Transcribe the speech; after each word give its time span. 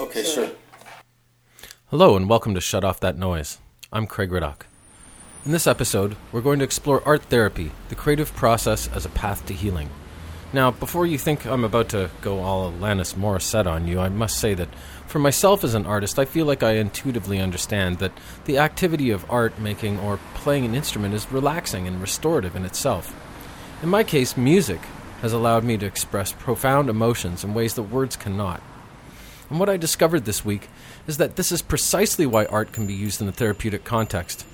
Okay, 0.00 0.24
sure. 0.24 0.48
Hello, 1.90 2.16
and 2.16 2.26
welcome 2.26 2.54
to 2.54 2.60
Shut 2.62 2.84
Off 2.84 3.00
That 3.00 3.18
Noise. 3.18 3.58
I'm 3.92 4.06
Craig 4.06 4.30
Riddock. 4.30 4.62
In 5.44 5.52
this 5.52 5.66
episode, 5.66 6.16
we're 6.32 6.40
going 6.40 6.58
to 6.60 6.64
explore 6.64 7.06
art 7.06 7.24
therapy, 7.24 7.72
the 7.90 7.94
creative 7.94 8.34
process 8.34 8.88
as 8.94 9.04
a 9.04 9.10
path 9.10 9.44
to 9.44 9.52
healing. 9.52 9.90
Now, 10.54 10.70
before 10.70 11.04
you 11.04 11.18
think 11.18 11.44
I'm 11.44 11.64
about 11.64 11.90
to 11.90 12.08
go 12.22 12.38
all 12.38 12.72
Alanis 12.72 13.14
Morissette 13.14 13.70
on 13.70 13.86
you, 13.86 14.00
I 14.00 14.08
must 14.08 14.38
say 14.38 14.54
that 14.54 14.74
for 15.06 15.18
myself 15.18 15.64
as 15.64 15.74
an 15.74 15.84
artist, 15.84 16.18
I 16.18 16.24
feel 16.24 16.46
like 16.46 16.62
I 16.62 16.76
intuitively 16.76 17.38
understand 17.38 17.98
that 17.98 18.16
the 18.46 18.56
activity 18.56 19.10
of 19.10 19.30
art 19.30 19.58
making 19.58 19.98
or 20.00 20.18
playing 20.32 20.64
an 20.64 20.74
instrument 20.74 21.12
is 21.12 21.30
relaxing 21.30 21.86
and 21.86 22.00
restorative 22.00 22.56
in 22.56 22.64
itself. 22.64 23.14
In 23.82 23.90
my 23.90 24.02
case, 24.02 24.34
music 24.34 24.80
has 25.20 25.34
allowed 25.34 25.62
me 25.62 25.76
to 25.76 25.84
express 25.84 26.32
profound 26.32 26.88
emotions 26.88 27.44
in 27.44 27.52
ways 27.52 27.74
that 27.74 27.82
words 27.82 28.16
cannot. 28.16 28.62
And 29.50 29.58
what 29.58 29.68
I 29.68 29.76
discovered 29.76 30.24
this 30.24 30.44
week 30.44 30.68
is 31.08 31.16
that 31.16 31.34
this 31.34 31.50
is 31.50 31.60
precisely 31.60 32.24
why 32.24 32.46
art 32.46 32.72
can 32.72 32.86
be 32.86 32.94
used 32.94 33.20
in 33.20 33.28
a 33.28 33.32
therapeutic 33.32 33.84
context. 33.84 34.46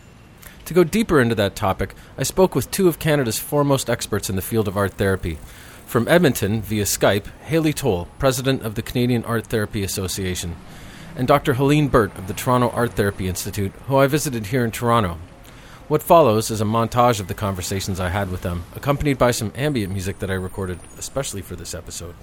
To 0.64 0.74
go 0.74 0.82
deeper 0.82 1.20
into 1.20 1.34
that 1.36 1.55
topic, 1.55 1.95
I 2.19 2.22
spoke 2.24 2.55
with 2.55 2.70
two 2.70 2.88
of 2.88 2.98
Canada's 2.98 3.38
foremost 3.38 3.91
experts 3.91 4.30
in 4.30 4.36
the 4.36 4.42
field 4.42 4.66
of 4.66 4.77
art 4.77 4.95
therapy. 4.95 5.38
From 5.86 6.09
Edmonton, 6.09 6.62
via 6.62 6.84
Skype, 6.84 7.27
Haley 7.42 7.72
Toll, 7.72 8.09
president 8.19 8.62
of 8.62 8.74
the 8.74 8.82
Canadian 8.82 9.24
Art 9.24 9.46
Therapy 9.46 9.84
Association, 9.84 10.56
and 11.14 11.28
Dr. 11.28 11.55
Helene 11.55 11.88
Burt 11.88 12.16
of 12.19 12.27
the 12.27 12.34
Toronto 12.34 12.70
Art 12.70 12.94
Therapy 12.94 13.28
Institute, 13.28 13.72
who 13.86 13.97
I 13.97 14.08
visited 14.08 14.47
here 14.47 14.64
in 14.64 14.72
Toronto. 14.72 15.19
What 15.88 16.02
follows 16.02 16.50
is 16.50 16.60
a 16.60 16.64
montage 16.64 17.20
of 17.20 17.28
the 17.28 17.34
conversations 17.34 18.00
I 18.00 18.08
had 18.08 18.30
with 18.30 18.42
them, 18.42 18.64
accompanied 18.74 19.19
by 19.19 19.30
some 19.30 19.52
ambient 19.55 19.92
music 19.92 20.19
that 20.19 20.30
I 20.30 20.34
recorded 20.34 20.80
especially 20.98 21.42
for 21.42 21.55
this 21.55 21.74
episode. 21.74 22.16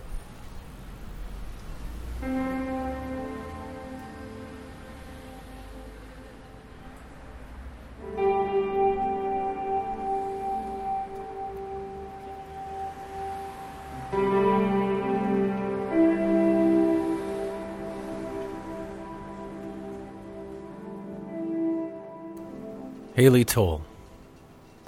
Haley 23.23 23.45
Toll. 23.45 23.81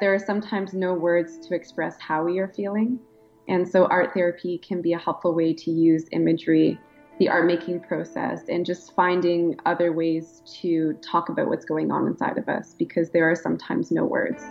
There 0.01 0.13
are 0.13 0.19
sometimes 0.19 0.73
no 0.73 0.93
words 0.93 1.37
to 1.47 1.55
express 1.55 1.97
how 2.01 2.25
we 2.25 2.37
are 2.39 2.49
feeling, 2.49 2.99
and 3.47 3.65
so 3.65 3.85
art 3.85 4.13
therapy 4.13 4.57
can 4.57 4.81
be 4.81 4.91
a 4.91 4.97
helpful 4.97 5.33
way 5.33 5.53
to 5.53 5.71
use 5.71 6.03
imagery, 6.11 6.77
the 7.17 7.29
art 7.29 7.45
making 7.45 7.79
process, 7.79 8.41
and 8.49 8.65
just 8.65 8.93
finding 8.93 9.57
other 9.65 9.93
ways 9.93 10.41
to 10.59 10.95
talk 10.95 11.29
about 11.29 11.47
what's 11.47 11.63
going 11.63 11.93
on 11.93 12.07
inside 12.07 12.37
of 12.37 12.49
us 12.49 12.75
because 12.77 13.09
there 13.09 13.23
are 13.23 13.37
sometimes 13.37 13.89
no 13.89 14.03
words. 14.03 14.43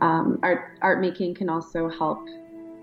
Um, 0.00 0.38
art 0.42 0.78
art 0.80 1.02
making 1.02 1.34
can 1.34 1.50
also 1.50 1.90
help 1.90 2.26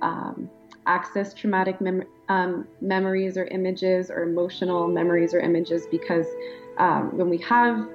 um, 0.03 0.47
access 0.89 1.33
traumatic 1.33 1.79
mem- 1.79 2.07
um, 2.29 2.67
memories 2.81 3.37
or 3.37 3.45
images 3.45 4.09
or 4.09 4.23
emotional 4.23 4.87
memories 4.87 5.33
or 5.33 5.39
images 5.39 5.85
because 5.89 6.25
um, 6.79 7.15
when 7.15 7.29
we 7.29 7.37
have 7.37 7.87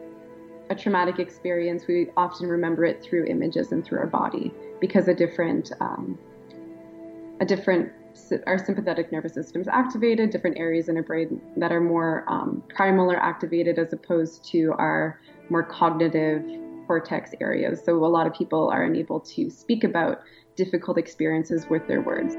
a 0.70 0.75
traumatic 0.75 1.19
experience, 1.19 1.87
we 1.87 2.09
often 2.17 2.47
remember 2.47 2.84
it 2.84 3.03
through 3.03 3.27
images 3.27 3.72
and 3.72 3.84
through 3.84 3.98
our 3.98 4.06
body 4.06 4.53
because 4.81 5.09
a 5.09 5.15
different 5.15 5.72
um, 5.81 6.19
a 7.41 7.45
different 7.45 7.91
our 8.47 8.65
sympathetic 8.65 9.11
nervous 9.11 9.34
system 9.34 9.61
is 9.61 9.67
activated, 9.67 10.31
different 10.31 10.56
areas 10.56 10.89
in 10.89 10.97
our 10.97 11.03
brain 11.03 11.41
that 11.56 11.72
are 11.72 11.81
more 11.81 12.25
um, 12.28 12.62
primal 12.69 13.10
are 13.10 13.16
activated 13.16 13.77
as 13.77 13.93
opposed 13.93 14.44
to 14.53 14.72
our 14.78 15.21
more 15.50 15.65
cognitive 15.65 16.44
cortex 16.87 17.33
areas. 17.41 17.83
So 17.84 18.04
a 18.04 18.06
lot 18.06 18.28
of 18.28 18.33
people 18.33 18.71
are 18.71 18.84
unable 18.84 19.19
to 19.21 19.50
speak 19.50 19.83
about 19.83 20.21
difficult 20.54 20.97
experiences 20.97 21.66
with 21.69 21.87
their 21.88 22.00
words. 22.00 22.37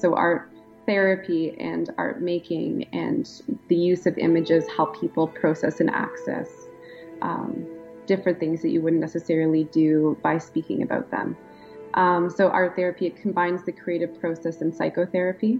So 0.00 0.14
art 0.14 0.50
therapy 0.86 1.54
and 1.58 1.92
art 1.98 2.22
making 2.22 2.84
and 2.92 3.28
the 3.68 3.76
use 3.76 4.06
of 4.06 4.16
images 4.16 4.64
help 4.74 4.98
people 4.98 5.26
process 5.26 5.80
and 5.80 5.90
access 5.90 6.48
um, 7.20 7.66
different 8.06 8.40
things 8.40 8.62
that 8.62 8.70
you 8.70 8.80
wouldn't 8.80 9.02
necessarily 9.02 9.64
do 9.64 10.16
by 10.22 10.38
speaking 10.38 10.82
about 10.82 11.10
them. 11.10 11.36
Um, 11.94 12.30
so 12.30 12.48
art 12.48 12.76
therapy 12.76 13.06
it 13.06 13.20
combines 13.20 13.64
the 13.64 13.72
creative 13.72 14.18
process 14.20 14.60
and 14.60 14.74
psychotherapy, 14.74 15.58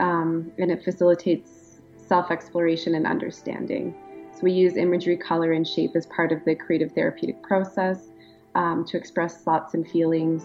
um, 0.00 0.52
and 0.58 0.70
it 0.70 0.84
facilitates 0.84 1.80
self-exploration 1.96 2.94
and 2.94 3.06
understanding. 3.06 3.94
So 4.32 4.40
we 4.42 4.52
use 4.52 4.76
imagery, 4.76 5.16
color, 5.16 5.52
and 5.52 5.66
shape 5.66 5.96
as 5.96 6.06
part 6.06 6.30
of 6.30 6.44
the 6.44 6.54
creative 6.54 6.92
therapeutic 6.92 7.42
process 7.42 8.10
um, 8.54 8.84
to 8.86 8.96
express 8.96 9.42
thoughts 9.42 9.74
and 9.74 9.88
feelings 9.88 10.44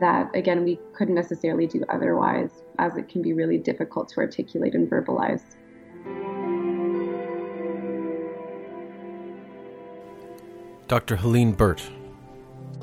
that, 0.00 0.34
again, 0.34 0.64
we 0.64 0.78
couldn't 0.92 1.14
necessarily 1.14 1.66
do 1.66 1.84
otherwise, 1.88 2.50
as 2.78 2.96
it 2.96 3.08
can 3.08 3.22
be 3.22 3.32
really 3.32 3.58
difficult 3.58 4.08
to 4.10 4.20
articulate 4.20 4.74
and 4.74 4.88
verbalize. 4.90 5.42
Dr. 10.88 11.16
Helene 11.16 11.52
Burt. 11.52 11.82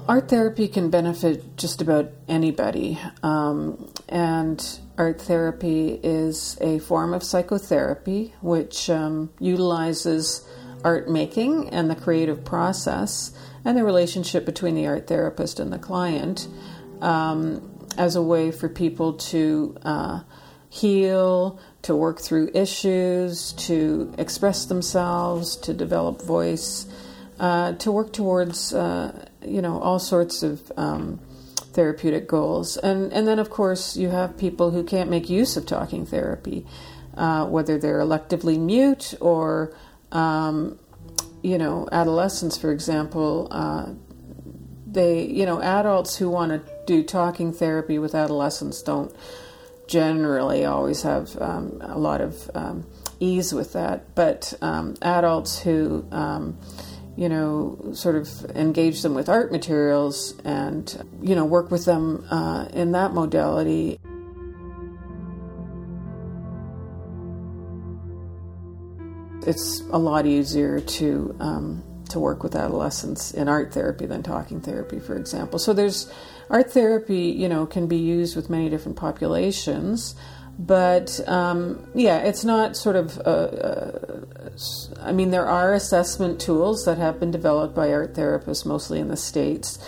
Art 0.08 0.28
therapy 0.28 0.68
can 0.68 0.90
benefit 0.90 1.56
just 1.56 1.82
about 1.82 2.12
anybody, 2.28 3.00
um, 3.24 3.90
and 4.10 4.80
art 4.98 5.22
therapy 5.22 5.98
is 6.04 6.58
a 6.60 6.80
form 6.80 7.14
of 7.14 7.24
psychotherapy 7.24 8.34
which 8.42 8.90
um, 8.90 9.32
utilizes 9.40 10.46
art 10.84 11.10
making 11.10 11.70
and 11.70 11.90
the 11.90 11.96
creative 11.96 12.44
process 12.44 13.32
and 13.64 13.78
the 13.78 13.84
relationship 13.86 14.46
between 14.46 14.76
the 14.76 14.86
art 14.86 15.08
therapist 15.08 15.58
and 15.60 15.72
the 15.72 15.80
client 15.80 16.50
um, 17.02 17.88
as 17.98 18.16
a 18.16 18.22
way 18.22 18.52
for 18.52 18.70
people 18.70 19.14
to 19.14 19.78
uh, 19.84 20.22
heal, 20.70 21.60
to 21.84 21.96
work 21.96 22.20
through 22.20 22.50
issues, 22.54 23.54
to 23.54 24.14
express 24.18 24.66
themselves, 24.66 25.56
to 25.58 25.74
develop 25.74 26.22
voice, 26.22 26.88
uh, 27.40 27.74
to 27.74 27.92
work 27.92 28.14
towards 28.14 28.74
uh, 28.74 29.28
you 29.46 29.62
know 29.62 29.80
all 29.80 30.00
sorts 30.00 30.44
of 30.44 30.72
um, 30.78 31.20
therapeutic 31.74 32.28
goals. 32.28 32.78
And 32.78 33.12
and 33.14 33.28
then 33.28 33.40
of 33.40 33.50
course 33.50 33.96
you 33.96 34.10
have 34.10 34.38
people 34.38 34.72
who 34.72 34.84
can't 34.84 35.10
make 35.10 35.30
use 35.30 35.58
of 35.58 35.66
talking 35.66 36.06
therapy, 36.06 36.66
uh, 37.16 37.46
whether 37.46 37.78
they're 37.78 38.00
electively 38.00 38.60
mute 38.60 39.14
or 39.20 39.76
um, 40.12 40.80
you 41.42 41.58
know 41.58 41.88
adolescents, 41.92 42.58
for 42.58 42.72
example. 42.72 43.48
Uh, 43.52 43.94
they 44.88 45.26
you 45.26 45.46
know 45.46 45.62
adults 45.62 46.16
who 46.16 46.30
want 46.30 46.52
to 46.52 46.73
do 46.86 47.04
talking 47.04 47.54
therapy 47.54 48.00
with 48.00 48.16
adolescents 48.16 48.82
don't 48.82 49.14
generally 49.88 50.66
always 50.66 51.04
have 51.04 51.40
um, 51.42 51.78
a 51.82 51.98
lot 51.98 52.22
of 52.22 52.50
um, 52.56 52.86
ease 53.20 53.54
with 53.54 53.74
that. 53.74 54.16
But 54.16 54.54
um, 54.62 54.96
adults 55.02 55.60
who, 55.60 56.06
um, 56.12 56.58
you 57.16 57.30
know, 57.30 57.92
sort 57.94 58.16
of 58.16 58.28
engage 58.56 59.02
them 59.02 59.14
with 59.14 59.30
art 59.30 59.52
materials 59.52 60.34
and, 60.44 61.06
you 61.22 61.36
know, 61.36 61.46
work 61.46 61.70
with 61.72 61.86
them 61.86 62.26
uh, 62.30 62.68
in 62.74 62.94
that 62.94 63.14
modality. 63.14 64.00
It's 69.46 69.82
a 69.92 69.98
lot 69.98 70.26
easier 70.26 70.80
to 70.80 71.36
um, 71.40 71.84
to 72.10 72.20
work 72.20 72.44
with 72.44 72.56
adolescents 72.56 73.34
in 73.34 73.50
art 73.50 73.74
therapy 73.74 74.06
than 74.06 74.24
talking 74.24 74.62
therapy, 74.62 75.00
for 75.00 75.18
example. 75.18 75.60
So 75.60 75.74
there's 75.74 76.10
art 76.50 76.72
therapy, 76.72 77.30
you 77.30 77.50
know, 77.50 77.66
can 77.66 77.88
be 77.88 77.98
used 77.98 78.36
with 78.36 78.50
many 78.50 78.70
different 78.70 78.98
populations, 78.98 80.16
but 80.58 81.20
um, 81.28 81.88
yeah, 81.96 82.20
it's 82.20 82.44
not 82.44 82.76
sort 82.76 82.96
of. 82.96 83.18
Uh, 83.20 83.22
uh, 83.22 84.26
I 85.02 85.12
mean, 85.12 85.32
there 85.32 85.48
are 85.48 85.74
assessment 85.74 86.40
tools 86.40 86.86
that 86.86 86.98
have 86.98 87.20
been 87.20 87.32
developed 87.32 87.74
by 87.74 87.92
art 87.92 88.14
therapists, 88.14 88.66
mostly 88.66 89.00
in 89.00 89.08
the 89.08 89.18
states. 89.18 89.80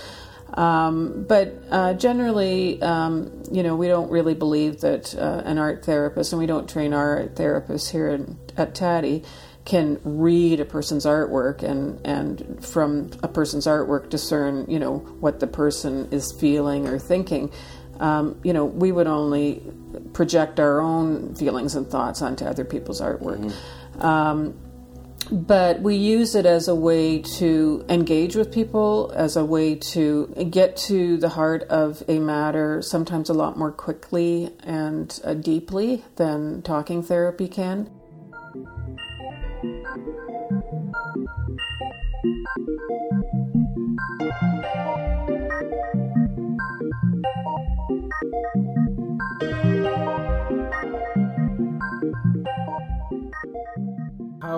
Um, 0.55 1.25
but 1.27 1.53
uh, 1.69 1.93
generally, 1.93 2.81
um, 2.81 3.43
you 3.51 3.61
know, 3.61 3.75
we 3.75 3.87
don't 3.87 4.09
really 4.09 4.33
believe 4.33 4.81
that 4.81 5.13
uh, 5.15 5.41
an 5.45 5.57
art 5.57 5.85
therapist, 5.85 6.31
and 6.33 6.39
we 6.39 6.45
don't 6.45 6.69
train 6.69 6.93
our 6.93 7.17
art 7.17 7.35
therapists 7.35 7.91
here 7.91 8.07
in, 8.07 8.37
at 8.57 8.73
TATI, 8.73 9.23
can 9.65 9.99
read 10.03 10.59
a 10.59 10.65
person's 10.65 11.05
artwork 11.05 11.63
and 11.63 11.99
and 12.05 12.63
from 12.63 13.09
a 13.23 13.27
person's 13.27 13.65
artwork 13.65 14.09
discern 14.09 14.65
you 14.69 14.79
know 14.79 14.99
what 15.19 15.39
the 15.39 15.47
person 15.47 16.07
is 16.11 16.31
feeling 16.39 16.87
or 16.87 16.99
thinking 16.99 17.51
um, 17.99 18.39
you 18.43 18.53
know 18.53 18.65
we 18.65 18.91
would 18.91 19.07
only 19.07 19.61
project 20.13 20.59
our 20.59 20.79
own 20.79 21.33
feelings 21.35 21.75
and 21.75 21.87
thoughts 21.87 22.21
onto 22.21 22.45
other 22.45 22.63
people's 22.63 23.01
artwork 23.01 23.39
mm-hmm. 23.39 24.01
um, 24.01 24.55
but 25.31 25.81
we 25.81 25.95
use 25.95 26.35
it 26.35 26.45
as 26.45 26.67
a 26.67 26.75
way 26.75 27.19
to 27.19 27.83
engage 27.89 28.35
with 28.35 28.51
people, 28.51 29.11
as 29.15 29.35
a 29.35 29.43
way 29.43 29.73
to 29.75 30.27
get 30.51 30.77
to 30.77 31.17
the 31.17 31.29
heart 31.29 31.63
of 31.63 32.03
a 32.07 32.19
matter, 32.19 32.81
sometimes 32.83 33.29
a 33.29 33.33
lot 33.33 33.57
more 33.57 33.71
quickly 33.71 34.51
and 34.63 35.19
uh, 35.23 35.33
deeply 35.33 36.03
than 36.17 36.61
talking 36.61 37.01
therapy 37.01 37.47
can. 37.47 37.89
How 42.25 42.31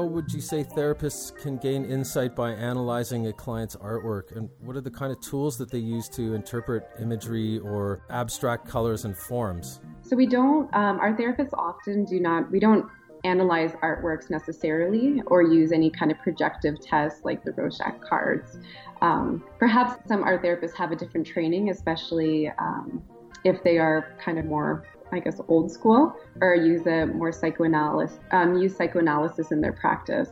would 0.04 0.32
you 0.32 0.40
say 0.40 0.64
therapists 0.64 1.36
can 1.36 1.58
gain 1.58 1.84
insight 1.84 2.38
by 2.38 2.52
analyzing 2.52 3.28
a 3.28 3.34
client's 3.34 3.76
artwork? 3.76 4.34
And 4.38 4.50
what 4.62 4.78
are 4.78 4.82
the 4.82 4.90
kind 4.90 5.12
of 5.12 5.20
tools 5.20 5.58
that 5.58 5.70
they 5.70 5.80
use 5.80 6.08
to 6.10 6.36
interpret 6.36 6.88
imagery 7.02 7.60
or 7.60 8.02
abstract 8.10 8.66
colors 8.66 9.04
and 9.04 9.18
forms? 9.18 9.82
So, 10.04 10.16
we 10.16 10.26
don't, 10.26 10.74
um, 10.74 11.00
our 11.02 11.14
therapists 11.18 11.54
often 11.54 12.06
do 12.06 12.22
not, 12.22 12.50
we 12.50 12.62
don't 12.62 12.90
analyze 13.28 13.74
artworks 13.84 14.30
necessarily 14.30 15.22
or 15.28 15.42
use 15.42 15.72
any 15.72 15.90
kind 15.90 16.12
of 16.12 16.18
projective 16.20 16.80
test 16.82 17.26
like 17.26 17.44
the 17.44 17.52
Rorschach 17.52 18.00
cards. 18.02 18.58
Um, 19.02 19.44
perhaps 19.60 20.08
some 20.08 20.24
art 20.24 20.42
therapists 20.44 20.76
have 20.76 20.92
a 20.92 20.96
different 20.96 21.28
training, 21.28 21.70
especially 21.70 22.50
um, 22.58 23.04
if 23.44 23.64
they 23.64 23.78
are 23.78 24.16
kind 24.24 24.40
of 24.40 24.46
more 24.46 24.84
I 25.12 25.20
guess, 25.20 25.40
old 25.48 25.72
school, 25.72 26.16
or 26.42 26.56
use 26.56 26.86
a 26.86 27.06
more 27.06 27.32
psychoanalysis, 27.32 28.20
um, 28.32 28.58
use 28.58 28.76
psychoanalysis 28.76 29.52
in 29.52 29.62
their 29.62 29.74
practice. 29.74 30.30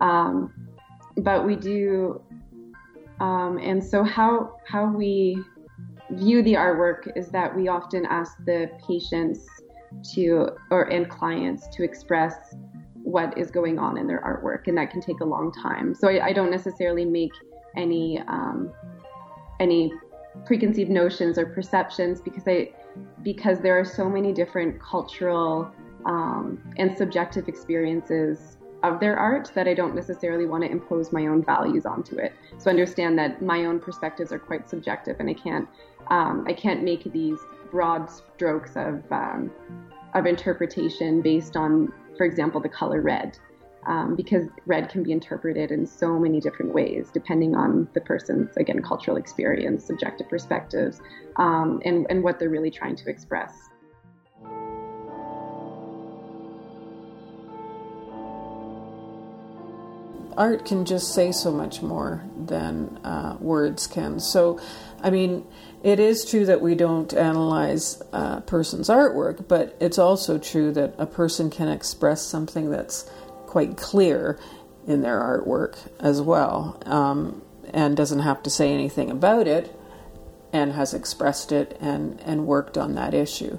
Um, 0.00 0.52
but 1.16 1.46
we 1.46 1.56
do, 1.56 2.20
um, 3.20 3.58
and 3.58 3.82
so 3.82 4.04
how 4.04 4.58
how 4.66 4.86
we 4.86 5.42
view 6.10 6.42
the 6.42 6.54
artwork 6.54 7.16
is 7.16 7.28
that 7.30 7.54
we 7.54 7.68
often 7.68 8.06
ask 8.06 8.36
the 8.44 8.70
patients 8.86 9.46
to 10.14 10.48
or 10.70 10.84
and 10.84 11.08
clients 11.08 11.68
to 11.68 11.82
express 11.82 12.54
what 12.94 13.36
is 13.38 13.50
going 13.50 13.78
on 13.78 13.96
in 13.96 14.06
their 14.06 14.20
artwork, 14.20 14.66
and 14.66 14.76
that 14.76 14.90
can 14.90 15.00
take 15.00 15.20
a 15.20 15.24
long 15.24 15.52
time. 15.52 15.94
So 15.94 16.08
I, 16.08 16.26
I 16.26 16.32
don't 16.32 16.50
necessarily 16.50 17.04
make 17.04 17.32
any 17.76 18.20
um, 18.26 18.72
any 19.60 19.92
preconceived 20.44 20.90
notions 20.90 21.38
or 21.38 21.46
perceptions 21.46 22.20
because 22.20 22.44
I 22.46 22.72
because 23.22 23.60
there 23.60 23.78
are 23.78 23.84
so 23.84 24.08
many 24.08 24.32
different 24.32 24.80
cultural 24.80 25.70
um, 26.04 26.60
and 26.76 26.96
subjective 26.96 27.48
experiences 27.48 28.55
of 28.82 29.00
their 29.00 29.16
art 29.18 29.50
that 29.54 29.66
I 29.66 29.74
don't 29.74 29.94
necessarily 29.94 30.46
want 30.46 30.62
to 30.64 30.70
impose 30.70 31.12
my 31.12 31.26
own 31.26 31.44
values 31.44 31.86
onto 31.86 32.18
it. 32.18 32.32
So 32.58 32.70
understand 32.70 33.18
that 33.18 33.42
my 33.42 33.64
own 33.64 33.80
perspectives 33.80 34.32
are 34.32 34.38
quite 34.38 34.68
subjective, 34.68 35.16
and 35.18 35.28
I 35.28 35.34
can't 35.34 35.68
um, 36.08 36.44
I 36.46 36.52
can't 36.52 36.84
make 36.84 37.10
these 37.12 37.38
broad 37.70 38.08
strokes 38.10 38.76
of 38.76 39.02
um, 39.10 39.50
of 40.14 40.26
interpretation 40.26 41.20
based 41.20 41.56
on, 41.56 41.92
for 42.16 42.24
example, 42.24 42.60
the 42.60 42.68
color 42.68 43.00
red 43.00 43.38
um, 43.86 44.16
because 44.16 44.48
red 44.66 44.88
can 44.88 45.02
be 45.02 45.12
interpreted 45.12 45.70
in 45.70 45.86
so 45.86 46.18
many 46.18 46.40
different 46.40 46.74
ways 46.74 47.10
depending 47.12 47.54
on 47.54 47.88
the 47.94 48.00
person's 48.00 48.56
again 48.56 48.82
cultural 48.82 49.16
experience 49.16 49.84
subjective 49.84 50.28
perspectives 50.28 51.00
um, 51.36 51.80
and, 51.84 52.06
and 52.10 52.22
what 52.22 52.38
they're 52.38 52.50
really 52.50 52.70
trying 52.70 52.96
to 52.96 53.08
express 53.08 53.68
art 60.36 60.64
can 60.64 60.84
just 60.84 61.14
say 61.14 61.32
so 61.32 61.50
much 61.50 61.82
more 61.82 62.24
than 62.36 62.98
uh, 63.04 63.36
words 63.40 63.86
can 63.86 64.20
so 64.20 64.60
i 65.02 65.10
mean 65.10 65.46
it 65.82 66.00
is 66.00 66.24
true 66.24 66.44
that 66.44 66.60
we 66.60 66.74
don't 66.74 67.14
analyze 67.14 68.02
a 68.12 68.40
person's 68.42 68.88
artwork 68.88 69.46
but 69.48 69.76
it's 69.80 69.98
also 69.98 70.38
true 70.38 70.72
that 70.72 70.94
a 70.98 71.06
person 71.06 71.50
can 71.50 71.68
express 71.68 72.22
something 72.22 72.70
that's 72.70 73.08
quite 73.46 73.76
clear 73.76 74.38
in 74.86 75.02
their 75.02 75.20
artwork 75.20 75.76
as 75.98 76.20
well, 76.20 76.80
um, 76.86 77.42
and 77.72 77.96
doesn't 77.96 78.20
have 78.20 78.42
to 78.44 78.50
say 78.50 78.72
anything 78.72 79.10
about 79.10 79.46
it, 79.46 79.74
and 80.52 80.72
has 80.72 80.94
expressed 80.94 81.52
it 81.52 81.76
and 81.80 82.20
and 82.20 82.46
worked 82.46 82.78
on 82.78 82.94
that 82.94 83.12
issue. 83.14 83.58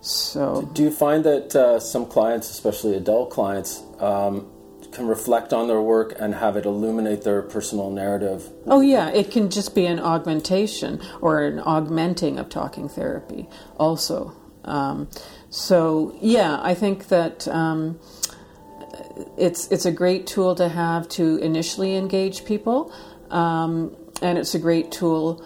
So, 0.00 0.70
do 0.72 0.84
you 0.84 0.90
find 0.90 1.24
that 1.24 1.56
uh, 1.56 1.80
some 1.80 2.06
clients, 2.06 2.50
especially 2.50 2.94
adult 2.94 3.30
clients, 3.30 3.82
um, 3.98 4.48
can 4.92 5.06
reflect 5.06 5.52
on 5.52 5.68
their 5.68 5.80
work 5.80 6.14
and 6.18 6.34
have 6.34 6.56
it 6.56 6.64
illuminate 6.64 7.22
their 7.22 7.42
personal 7.42 7.90
narrative? 7.90 8.48
Oh 8.66 8.80
yeah, 8.80 9.10
it 9.10 9.30
can 9.30 9.50
just 9.50 9.74
be 9.74 9.86
an 9.86 9.98
augmentation 10.00 11.00
or 11.20 11.44
an 11.44 11.58
augmenting 11.60 12.38
of 12.38 12.48
talking 12.48 12.88
therapy, 12.88 13.48
also. 13.76 14.34
Um, 14.64 15.08
so 15.50 16.16
yeah, 16.20 16.58
I 16.62 16.74
think 16.74 17.08
that. 17.08 17.46
Um, 17.48 17.98
it's 19.36 19.66
it's 19.68 19.86
a 19.86 19.92
great 19.92 20.26
tool 20.26 20.54
to 20.54 20.68
have 20.68 21.08
to 21.08 21.36
initially 21.38 21.96
engage 21.96 22.44
people, 22.44 22.92
um, 23.30 23.96
and 24.22 24.38
it's 24.38 24.54
a 24.54 24.58
great 24.58 24.92
tool 24.92 25.44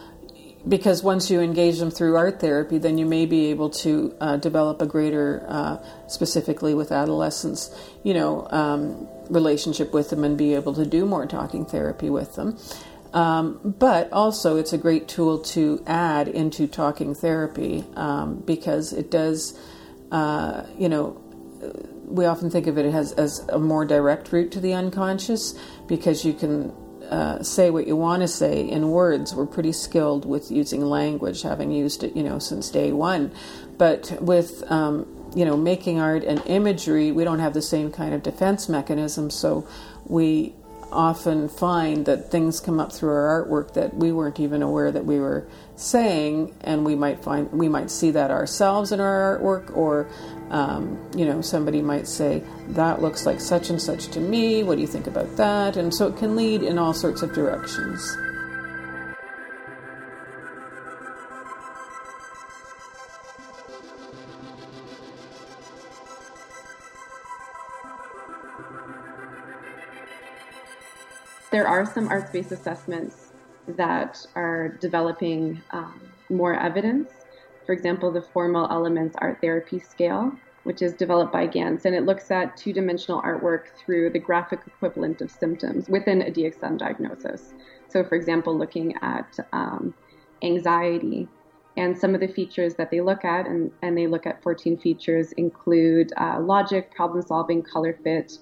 because 0.69 1.03
once 1.03 1.31
you 1.31 1.41
engage 1.41 1.79
them 1.79 1.91
through 1.91 2.17
art 2.17 2.41
therapy, 2.41 2.79
then 2.79 2.99
you 2.99 3.06
may 3.06 3.26
be 3.26 3.47
able 3.47 3.70
to 3.70 4.14
uh, 4.20 4.37
develop 4.37 4.81
a 4.81 4.87
greater, 4.87 5.44
uh, 5.49 5.79
specifically 6.09 6.75
with 6.75 6.93
adolescents, 6.93 7.75
you 8.05 8.14
know, 8.14 8.47
um, 8.50 9.09
relationship 9.29 9.93
with 9.93 10.11
them 10.11 10.25
and 10.25 10.38
be 10.38 10.55
able 10.55 10.75
to 10.75 10.87
do 10.87 11.05
more 11.05 11.26
talking 11.26 11.64
therapy 11.64 12.11
with 12.11 12.37
them. 12.37 12.56
Um, 13.12 13.75
but 13.79 14.11
also, 14.12 14.56
it's 14.56 14.73
a 14.73 14.79
great 14.79 15.09
tool 15.09 15.41
to 15.41 15.82
add 15.87 16.29
into 16.29 16.67
talking 16.67 17.14
therapy 17.14 17.85
um, 17.94 18.37
because 18.37 18.93
it 18.93 19.11
does, 19.11 19.59
uh, 20.11 20.64
you 20.79 20.88
know 20.88 21.19
we 22.12 22.26
often 22.26 22.50
think 22.50 22.67
of 22.67 22.76
it 22.76 22.87
as, 22.94 23.12
as 23.12 23.41
a 23.49 23.59
more 23.59 23.85
direct 23.85 24.32
route 24.32 24.53
to 24.53 24.61
the 24.61 24.75
unconscious 24.75 25.55
because 25.87 26.25
you 26.25 26.35
can 26.35 26.73
uh, 27.12 27.43
say 27.43 27.69
what 27.69 27.87
you 27.87 27.94
want 27.94 28.23
to 28.23 28.29
say 28.29 28.67
in 28.67 28.91
words. 28.91 29.35
We're 29.35 29.44
pretty 29.44 29.73
skilled 29.73 30.25
with 30.25 30.50
using 30.50 30.82
language, 30.87 31.43
having 31.43 31.70
used 31.70 32.03
it, 32.03 32.17
you 32.17 32.23
know, 32.23 32.38
since 32.38 32.70
day 32.70 32.91
one. 32.91 33.32
But 33.76 34.17
with 34.23 34.64
um, 34.73 35.06
you 35.37 35.44
know 35.44 35.55
making 35.55 36.00
art 36.00 36.25
and 36.25 36.43
imagery, 36.47 37.12
we 37.12 37.23
don't 37.25 37.41
have 37.41 37.53
the 37.53 37.61
same 37.61 37.93
kind 37.93 38.14
of 38.14 38.23
defense 38.23 38.67
mechanism. 38.67 39.28
So 39.28 39.69
we 40.07 40.54
often 40.90 41.50
find 41.50 42.07
that 42.07 42.31
things 42.31 42.61
come 42.61 42.81
up 42.81 42.92
through 42.92 43.11
our 43.11 43.45
artwork 43.45 43.75
that 43.75 43.95
we 43.95 44.11
weren't 44.11 44.40
even 44.40 44.62
aware 44.62 44.90
that 44.90 45.04
we 45.04 45.19
were 45.19 45.47
saying, 45.83 46.55
and 46.62 46.85
we 46.85 46.95
might 46.95 47.23
find 47.23 47.51
we 47.53 47.69
might 47.69 47.91
see 47.91 48.11
that 48.12 48.31
ourselves 48.31 48.93
in 48.93 49.01
our 49.01 49.39
artwork, 49.39 49.77
or 49.77 50.09
um, 50.53 51.11
you 51.17 51.25
know, 51.25 51.41
somebody 51.41 51.81
might 51.81 52.07
say, 52.07 52.45
That 52.69 53.01
looks 53.01 53.25
like 53.25 53.41
such 53.41 53.71
and 53.71 53.81
such 53.81 54.09
to 54.09 54.21
me. 54.21 54.62
What 54.62 54.77
do 54.77 54.83
you 54.83 54.87
think 54.87 55.07
about 55.07 55.37
that? 55.37 55.77
And 55.77 55.93
so 55.95 56.09
it 56.09 56.17
can 56.19 56.37
lead 56.37 56.62
in 56.62 56.79
all 56.79 56.93
sorts 56.93 57.23
of 57.23 57.33
directions. 57.33 58.17
There 71.51 71.69
are 71.69 71.85
some 71.85 72.09
arts 72.09 72.31
based 72.31 72.53
assessments 72.53 73.22
that 73.69 74.25
are 74.35 74.69
developing 74.81 75.61
um, 75.71 76.00
more 76.28 76.54
evidence 76.54 77.09
for 77.66 77.73
example, 77.73 78.11
the 78.11 78.23
Formal 78.23 78.69
Elements 78.71 79.16
Art 79.19 79.40
Therapy 79.40 79.78
Scale, 79.78 80.33
which 80.64 80.83
is 80.83 80.95
developed 80.95 81.33
by 81.33 81.47
Gantt, 81.47 81.85
and 81.85 81.95
it 81.95 82.04
looks 82.04 82.31
at 82.31 82.57
two 82.57 82.73
dimensional 82.73 83.23
artwork 83.23 83.75
through 83.76 84.11
the 84.11 84.19
graphic 84.19 84.61
equivalent 84.66 85.21
of 85.21 85.31
symptoms 85.31 85.88
within 85.88 86.23
a 86.23 86.31
DSM 86.31 86.78
diagnosis. 86.78 87.54
So, 87.88 88.04
for 88.04 88.14
example, 88.14 88.57
looking 88.57 88.95
at 89.02 89.38
um, 89.52 89.95
anxiety. 90.42 91.28
And 91.76 91.97
some 91.97 92.14
of 92.14 92.21
the 92.21 92.28
features 92.28 92.75
that 92.75 92.90
they 92.90 93.00
look 93.00 93.25
at, 93.25 93.47
and, 93.47 93.71
and 93.81 93.97
they 93.97 94.07
look 94.07 94.26
at 94.26 94.42
14 94.42 94.76
features, 94.78 95.33
include 95.33 96.12
uh, 96.19 96.38
logic, 96.40 96.95
problem 96.95 97.23
solving, 97.23 97.62
color 97.62 97.99
fit, 98.04 98.38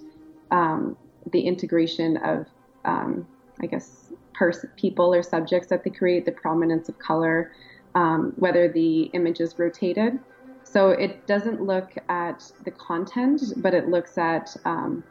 um, 0.50 0.96
the 1.30 1.40
integration 1.40 2.16
of, 2.16 2.46
um, 2.84 3.26
I 3.62 3.66
guess, 3.66 4.09
pers- 4.40 4.64
people 4.76 5.14
or 5.14 5.22
subjects 5.22 5.68
that 5.68 5.84
they 5.84 5.90
create, 5.90 6.24
the 6.24 6.32
prominence 6.32 6.88
of 6.88 6.98
color, 6.98 7.52
um, 7.94 8.32
whether 8.36 8.72
the 8.72 9.02
image 9.12 9.38
is 9.38 9.58
rotated. 9.58 10.18
So 10.64 10.90
it 10.90 11.26
doesn't 11.26 11.60
look 11.60 11.90
at 12.08 12.50
the 12.64 12.70
content, 12.70 13.42
but 13.58 13.74
it 13.74 13.88
looks 13.88 14.16
at 14.16 14.56
um, 14.64 15.04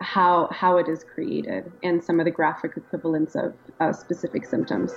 how 0.00 0.48
how 0.52 0.76
it 0.76 0.88
is 0.88 1.04
created 1.14 1.72
and 1.82 2.04
some 2.04 2.20
of 2.20 2.26
the 2.26 2.30
graphic 2.30 2.72
equivalents 2.76 3.34
of 3.34 3.54
uh, 3.80 3.92
specific 3.92 4.44
symptoms. 4.44 4.92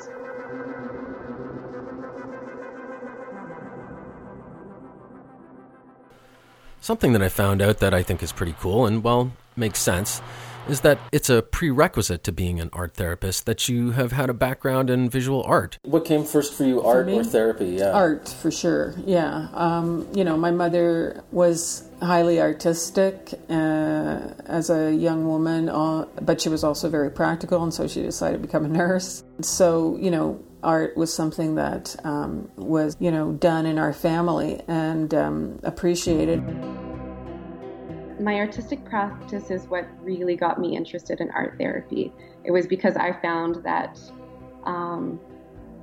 Something 6.82 7.14
that 7.14 7.22
I 7.22 7.30
found 7.30 7.62
out 7.62 7.78
that 7.80 7.94
I 7.94 8.04
think 8.04 8.24
is 8.24 8.34
pretty 8.34 8.56
cool 8.60 8.86
and 8.86 9.04
well 9.04 9.32
makes 9.56 9.80
sense 9.80 10.22
is 10.70 10.82
that 10.82 11.00
it's 11.12 11.30
a 11.30 11.42
prerequisite 11.42 12.24
to 12.24 12.32
being 12.32 12.60
an 12.60 12.70
art 12.74 12.94
therapist 12.94 13.46
that 13.46 13.68
you 13.68 13.92
have 13.92 14.12
had 14.12 14.30
a 14.30 14.34
background 14.34 14.90
in 14.90 15.10
visual 15.10 15.44
art. 15.44 15.78
What 15.84 16.06
came 16.06 16.24
first 16.24 16.54
for 16.54 16.64
you, 16.64 16.82
art 16.82 17.08
me? 17.08 17.20
or 17.20 17.24
therapy? 17.24 17.68
Yeah. 17.68 17.92
Art, 17.92 18.30
for 18.30 18.52
sure, 18.52 18.94
yeah. 19.06 19.48
Um, 19.54 20.08
you 20.14 20.24
know, 20.24 20.38
my 20.38 20.52
mother 20.52 21.24
was 21.32 21.90
highly 22.02 22.40
artistic 22.40 23.34
uh, 23.50 24.34
as 24.46 24.70
a 24.70 24.94
young 24.94 25.28
woman, 25.28 25.70
uh, 25.70 26.06
but 26.22 26.42
she 26.42 26.50
was 26.50 26.64
also 26.64 26.90
very 26.90 27.12
practical, 27.12 27.64
and 27.64 27.74
so 27.74 27.88
she 27.88 28.02
decided 28.02 28.42
to 28.42 28.48
become 28.48 28.66
a 28.66 28.70
nurse. 28.70 29.24
So, 29.42 29.98
you 29.98 30.12
know, 30.12 30.44
art 30.64 30.96
was 30.98 31.14
something 31.14 31.56
that 31.56 31.96
um, 32.04 32.50
was, 32.56 32.96
you 33.00 33.12
know, 33.12 33.32
done 33.34 33.66
in 33.66 33.78
our 33.78 33.94
family 33.94 34.62
and 34.68 35.14
um, 35.14 35.60
appreciated. 35.64 36.44
My 38.20 38.36
artistic 38.36 38.84
practice 38.86 39.50
is 39.50 39.66
what 39.68 39.88
really 40.02 40.36
got 40.36 40.60
me 40.60 40.76
interested 40.76 41.22
in 41.22 41.30
art 41.32 41.56
therapy. 41.58 42.12
It 42.44 42.52
was 42.52 42.68
because 42.68 42.98
I 42.98 43.14
found 43.22 43.64
that 43.64 44.00
um, 44.66 45.20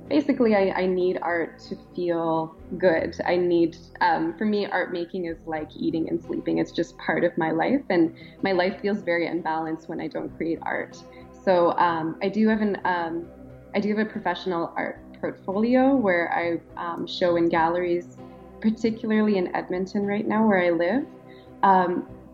basically 0.07 0.55
I, 0.55 0.71
I, 0.75 0.85
need 0.85 1.19
art 1.21 1.59
to 1.69 1.77
feel 1.95 2.55
good. 2.77 3.15
I 3.25 3.35
need, 3.35 3.77
um, 4.01 4.37
for 4.37 4.45
me, 4.45 4.65
art 4.67 4.93
making 4.93 5.25
is 5.25 5.37
like 5.45 5.69
eating 5.75 6.09
and 6.09 6.21
sleeping. 6.23 6.59
It's 6.59 6.71
just 6.71 6.97
part 6.97 7.23
of 7.23 7.37
my 7.37 7.51
life, 7.51 7.81
and 7.89 8.15
my 8.43 8.51
life 8.51 8.79
feels 8.81 8.99
very 8.99 9.27
unbalanced 9.27 9.89
when 9.89 9.99
I 9.99 10.07
don't 10.07 10.35
create 10.37 10.59
art. 10.61 10.97
So 11.43 11.71
um, 11.73 12.17
I 12.21 12.29
do 12.29 12.47
have 12.47 12.61
an 12.61 12.77
um, 12.85 13.27
I 13.75 13.79
do 13.79 13.89
have 13.95 14.05
a 14.05 14.09
professional 14.09 14.73
art 14.75 14.99
portfolio 15.19 15.95
where 15.95 16.31
I 16.33 16.59
um, 16.81 17.07
show 17.07 17.35
in 17.35 17.49
galleries, 17.49 18.17
particularly 18.61 19.37
in 19.37 19.55
Edmonton 19.55 20.05
right 20.05 20.27
now, 20.27 20.47
where 20.47 20.63
I 20.63 20.69
live. 20.69 21.05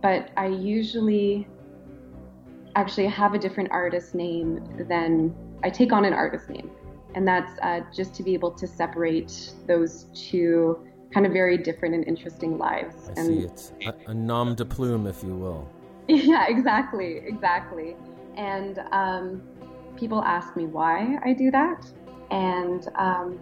But 0.04 0.30
I 0.36 0.48
usually 0.48 1.48
actually 2.76 3.08
have 3.08 3.34
a 3.34 3.40
different 3.40 3.72
artist 3.72 4.14
name 4.14 4.86
than 4.90 5.34
I 5.64 5.70
take 5.70 5.94
on 5.94 6.04
an 6.04 6.14
artist 6.14 6.50
name. 6.50 6.70
And 7.16 7.26
that's 7.28 7.58
uh, 7.62 7.82
just 7.96 8.14
to 8.16 8.24
be 8.24 8.34
able 8.34 8.52
to 8.52 8.68
separate 8.68 9.54
those 9.66 10.08
two 10.14 10.86
kind 11.14 11.26
of 11.26 11.32
very 11.32 11.58
different 11.58 11.96
and 11.96 12.06
interesting 12.06 12.58
lives. 12.58 12.96
I 13.10 13.14
and 13.20 13.28
see. 13.28 13.40
It's 13.46 13.72
a, 13.86 13.94
a 14.08 14.14
nom 14.14 14.56
de 14.56 14.66
plume, 14.66 15.08
if 15.08 15.24
you 15.24 15.36
will. 15.36 15.68
Yeah, 16.10 16.48
exactly, 16.50 17.22
exactly. 17.26 17.96
And 18.36 18.80
um, 18.92 19.42
people 19.96 20.22
ask 20.24 20.58
me 20.58 20.66
why 20.66 21.18
I 21.24 21.32
do 21.32 21.50
that, 21.52 21.86
and 22.30 22.86
um, 22.96 23.40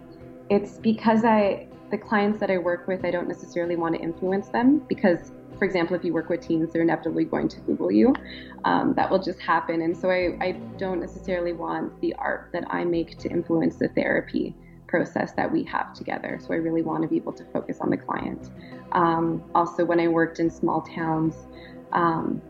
it's 0.48 0.78
because 0.78 1.24
I 1.24 1.66
the 1.90 1.98
clients 1.98 2.38
that 2.38 2.50
I 2.50 2.58
work 2.58 2.86
with, 2.86 3.04
I 3.04 3.10
don't 3.10 3.26
necessarily 3.26 3.74
want 3.74 3.96
to 3.96 4.00
influence 4.00 4.48
them 4.48 4.78
because 4.88 5.32
for 5.62 5.66
example, 5.66 5.94
if 5.94 6.04
you 6.04 6.12
work 6.12 6.28
with 6.28 6.40
teens, 6.40 6.72
they're 6.72 6.82
inevitably 6.82 7.24
going 7.24 7.46
to 7.46 7.60
Google 7.60 7.92
you. 7.92 8.12
Um, 8.64 8.94
that 8.94 9.08
will 9.08 9.22
just 9.22 9.38
happen. 9.38 9.82
And 9.82 9.96
so 9.96 10.10
I, 10.10 10.36
I 10.40 10.52
don't 10.76 10.98
necessarily 10.98 11.52
want 11.52 12.00
the 12.00 12.12
art 12.14 12.50
that 12.52 12.64
I 12.68 12.84
make 12.84 13.16
to 13.18 13.28
influence 13.28 13.76
the 13.76 13.86
therapy 13.90 14.56
process 14.88 15.34
that 15.34 15.52
we 15.52 15.62
have 15.62 15.94
together. 15.94 16.40
So 16.42 16.52
I 16.52 16.56
really 16.56 16.82
want 16.82 17.02
to 17.02 17.08
be 17.08 17.14
able 17.14 17.32
to 17.34 17.44
focus 17.52 17.78
on 17.80 17.90
the 17.90 17.96
client. 17.96 18.50
Um, 18.90 19.40
also, 19.54 19.84
when 19.84 20.00
I 20.00 20.08
worked 20.08 20.40
in 20.40 20.50
small 20.50 20.80
towns, 20.82 21.36
um, 21.92 22.42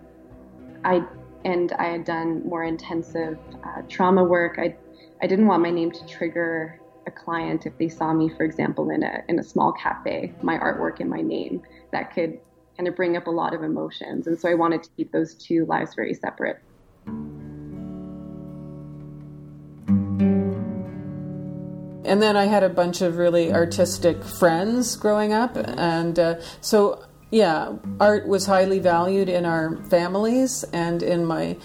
I 0.82 1.04
and 1.44 1.70
I 1.72 1.88
had 1.88 2.06
done 2.06 2.48
more 2.48 2.64
intensive 2.64 3.38
uh, 3.62 3.82
trauma 3.90 4.24
work. 4.24 4.58
I 4.58 4.74
I 5.22 5.26
didn't 5.26 5.48
want 5.48 5.62
my 5.62 5.70
name 5.70 5.90
to 5.90 6.06
trigger 6.06 6.80
a 7.06 7.10
client 7.10 7.66
if 7.66 7.76
they 7.76 7.90
saw 7.90 8.14
me, 8.14 8.30
for 8.30 8.44
example, 8.44 8.88
in 8.88 9.02
a 9.02 9.22
in 9.28 9.38
a 9.38 9.42
small 9.42 9.70
cafe, 9.72 10.32
my 10.40 10.56
artwork 10.56 11.00
and 11.00 11.10
my 11.10 11.20
name 11.20 11.60
that 11.90 12.14
could 12.14 12.40
of 12.88 12.96
bring 12.96 13.16
up 13.16 13.26
a 13.26 13.30
lot 13.30 13.54
of 13.54 13.62
emotions. 13.62 14.26
And 14.26 14.38
so 14.38 14.48
I 14.48 14.54
wanted 14.54 14.82
to 14.82 14.90
keep 14.96 15.12
those 15.12 15.34
two 15.34 15.64
lives 15.66 15.94
very 15.94 16.14
separate. 16.14 16.60
And 22.12 22.20
then 22.20 22.36
I 22.36 22.44
had 22.44 22.62
a 22.62 22.68
bunch 22.68 23.00
of 23.00 23.16
really 23.16 23.52
artistic 23.52 24.22
friends 24.22 24.96
growing 24.96 25.32
up. 25.32 25.56
And 25.56 26.18
uh, 26.18 26.40
so, 26.60 27.04
yeah, 27.30 27.76
art 28.00 28.28
was 28.28 28.44
highly 28.44 28.80
valued 28.80 29.28
in 29.30 29.46
our 29.46 29.76
families 29.84 30.62
and 30.74 31.02
in 31.02 31.24
my 31.24 31.56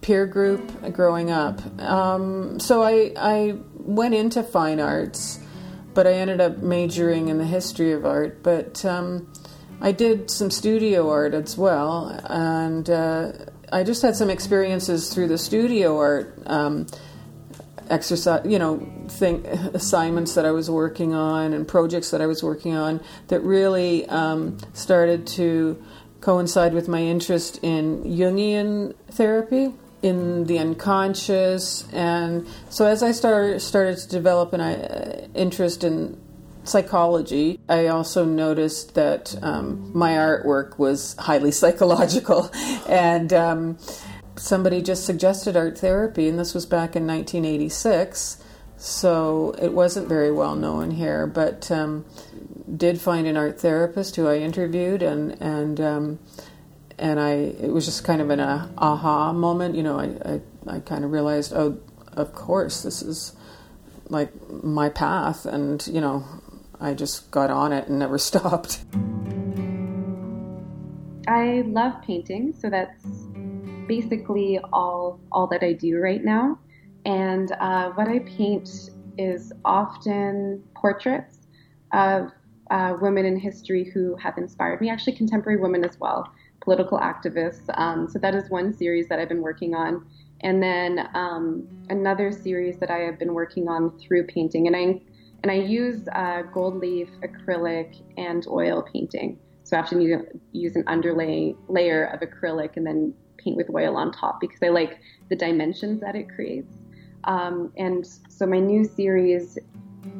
peer 0.00 0.26
group 0.26 0.92
growing 0.92 1.30
up. 1.30 1.60
Um, 1.80 2.58
so 2.58 2.82
I, 2.82 3.12
I 3.16 3.58
went 3.74 4.14
into 4.14 4.42
fine 4.42 4.80
arts, 4.80 5.38
but 5.94 6.06
I 6.06 6.14
ended 6.14 6.40
up 6.40 6.58
majoring 6.58 7.28
in 7.28 7.38
the 7.38 7.46
history 7.46 7.92
of 7.92 8.04
art. 8.04 8.42
But 8.42 8.84
um, 8.84 9.32
I 9.82 9.90
did 9.90 10.30
some 10.30 10.52
studio 10.52 11.10
art 11.10 11.34
as 11.34 11.58
well, 11.58 12.06
and 12.30 12.88
uh, 12.88 13.32
I 13.72 13.82
just 13.82 14.00
had 14.00 14.14
some 14.14 14.30
experiences 14.30 15.12
through 15.12 15.26
the 15.26 15.38
studio 15.38 15.98
art 15.98 16.40
um, 16.46 16.86
exercise, 17.90 18.46
you 18.46 18.60
know, 18.60 18.78
thing 19.08 19.44
assignments 19.74 20.36
that 20.36 20.46
I 20.46 20.52
was 20.52 20.70
working 20.70 21.14
on 21.14 21.52
and 21.52 21.66
projects 21.66 22.12
that 22.12 22.20
I 22.20 22.26
was 22.26 22.44
working 22.44 22.76
on 22.76 23.00
that 23.26 23.40
really 23.40 24.06
um, 24.08 24.56
started 24.72 25.26
to 25.38 25.82
coincide 26.20 26.74
with 26.74 26.86
my 26.86 27.02
interest 27.02 27.58
in 27.64 28.04
Jungian 28.04 28.94
therapy 29.10 29.74
in 30.00 30.44
the 30.44 30.58
unconscious 30.58 31.88
and 31.92 32.46
so 32.70 32.86
as 32.86 33.04
I 33.04 33.12
started 33.12 33.60
started 33.60 33.98
to 33.98 34.08
develop 34.08 34.52
an 34.52 34.60
uh, 34.60 35.28
interest 35.34 35.84
in 35.84 36.20
psychology, 36.64 37.58
I 37.68 37.88
also 37.88 38.24
noticed 38.24 38.94
that 38.94 39.36
um, 39.42 39.90
my 39.94 40.12
artwork 40.12 40.78
was 40.78 41.14
highly 41.18 41.50
psychological. 41.62 42.50
and 42.88 43.32
um, 43.32 43.78
somebody 44.36 44.82
just 44.82 45.04
suggested 45.04 45.56
art 45.56 45.78
therapy, 45.78 46.28
and 46.28 46.38
this 46.38 46.54
was 46.54 46.66
back 46.66 46.96
in 46.96 47.06
1986. 47.06 48.42
So 48.76 49.54
it 49.62 49.72
wasn't 49.72 50.08
very 50.08 50.32
well 50.32 50.56
known 50.56 50.90
here, 50.90 51.26
but 51.26 51.70
um, 51.70 52.04
did 52.76 53.00
find 53.00 53.26
an 53.26 53.36
art 53.36 53.60
therapist 53.60 54.16
who 54.16 54.26
I 54.26 54.38
interviewed, 54.38 55.02
and 55.02 55.40
and 55.40 55.80
um, 55.80 56.18
and 56.98 57.20
I 57.20 57.32
it 57.32 57.72
was 57.72 57.84
just 57.84 58.02
kind 58.02 58.20
of 58.20 58.30
an 58.30 58.40
uh, 58.40 58.68
aha 58.76 59.32
moment. 59.32 59.76
You 59.76 59.84
know, 59.84 60.00
I, 60.00 60.32
I, 60.34 60.40
I 60.66 60.80
kind 60.80 61.04
of 61.04 61.12
realized, 61.12 61.52
oh, 61.52 61.78
of 62.14 62.34
course, 62.34 62.82
this 62.82 63.02
is 63.02 63.36
like 64.08 64.32
my 64.50 64.88
path, 64.88 65.46
and 65.46 65.86
you 65.86 66.00
know, 66.00 66.24
I 66.82 66.94
just 66.94 67.30
got 67.30 67.50
on 67.50 67.72
it 67.72 67.88
and 67.88 67.98
never 67.98 68.18
stopped. 68.30 68.84
I 71.28 71.62
love 71.66 72.02
painting, 72.02 72.52
so 72.52 72.68
that's 72.68 73.04
basically 73.86 74.58
all 74.72 75.20
all 75.30 75.46
that 75.46 75.62
I 75.62 75.72
do 75.72 75.98
right 75.98 76.22
now. 76.22 76.58
And 77.04 77.52
uh, 77.60 77.90
what 77.90 78.08
I 78.08 78.20
paint 78.20 78.68
is 79.18 79.52
often 79.64 80.62
portraits 80.74 81.38
of 81.92 82.30
uh, 82.70 82.94
women 83.00 83.26
in 83.26 83.38
history 83.38 83.90
who 83.92 84.16
have 84.16 84.36
inspired 84.38 84.80
me. 84.80 84.90
Actually, 84.90 85.16
contemporary 85.16 85.60
women 85.60 85.84
as 85.84 86.00
well, 86.00 86.32
political 86.60 86.98
activists. 86.98 87.66
Um, 87.78 88.08
so 88.08 88.18
that 88.18 88.34
is 88.34 88.50
one 88.50 88.72
series 88.72 89.08
that 89.08 89.18
I've 89.20 89.28
been 89.28 89.42
working 89.42 89.74
on. 89.74 90.04
And 90.40 90.60
then 90.60 91.08
um, 91.14 91.68
another 91.88 92.32
series 92.32 92.78
that 92.78 92.90
I 92.90 92.98
have 92.98 93.18
been 93.18 93.34
working 93.34 93.68
on 93.68 93.96
through 93.98 94.26
painting. 94.26 94.66
And 94.66 94.74
I 94.74 95.00
and 95.42 95.50
I 95.50 95.56
use 95.56 96.06
uh, 96.12 96.42
gold 96.52 96.76
leaf, 96.76 97.08
acrylic, 97.22 98.00
and 98.16 98.46
oil 98.46 98.82
painting. 98.92 99.38
So 99.64 99.76
I 99.76 99.80
have 99.80 99.90
to 99.90 100.26
use 100.52 100.76
an 100.76 100.84
underlay 100.86 101.54
layer 101.68 102.04
of 102.04 102.20
acrylic 102.20 102.76
and 102.76 102.86
then 102.86 103.14
paint 103.38 103.56
with 103.56 103.70
oil 103.70 103.96
on 103.96 104.12
top 104.12 104.40
because 104.40 104.58
I 104.62 104.68
like 104.68 105.00
the 105.30 105.36
dimensions 105.36 106.00
that 106.00 106.14
it 106.14 106.28
creates. 106.28 106.74
Um, 107.24 107.72
and 107.76 108.06
so 108.28 108.46
my 108.46 108.58
new 108.58 108.84
series, 108.84 109.58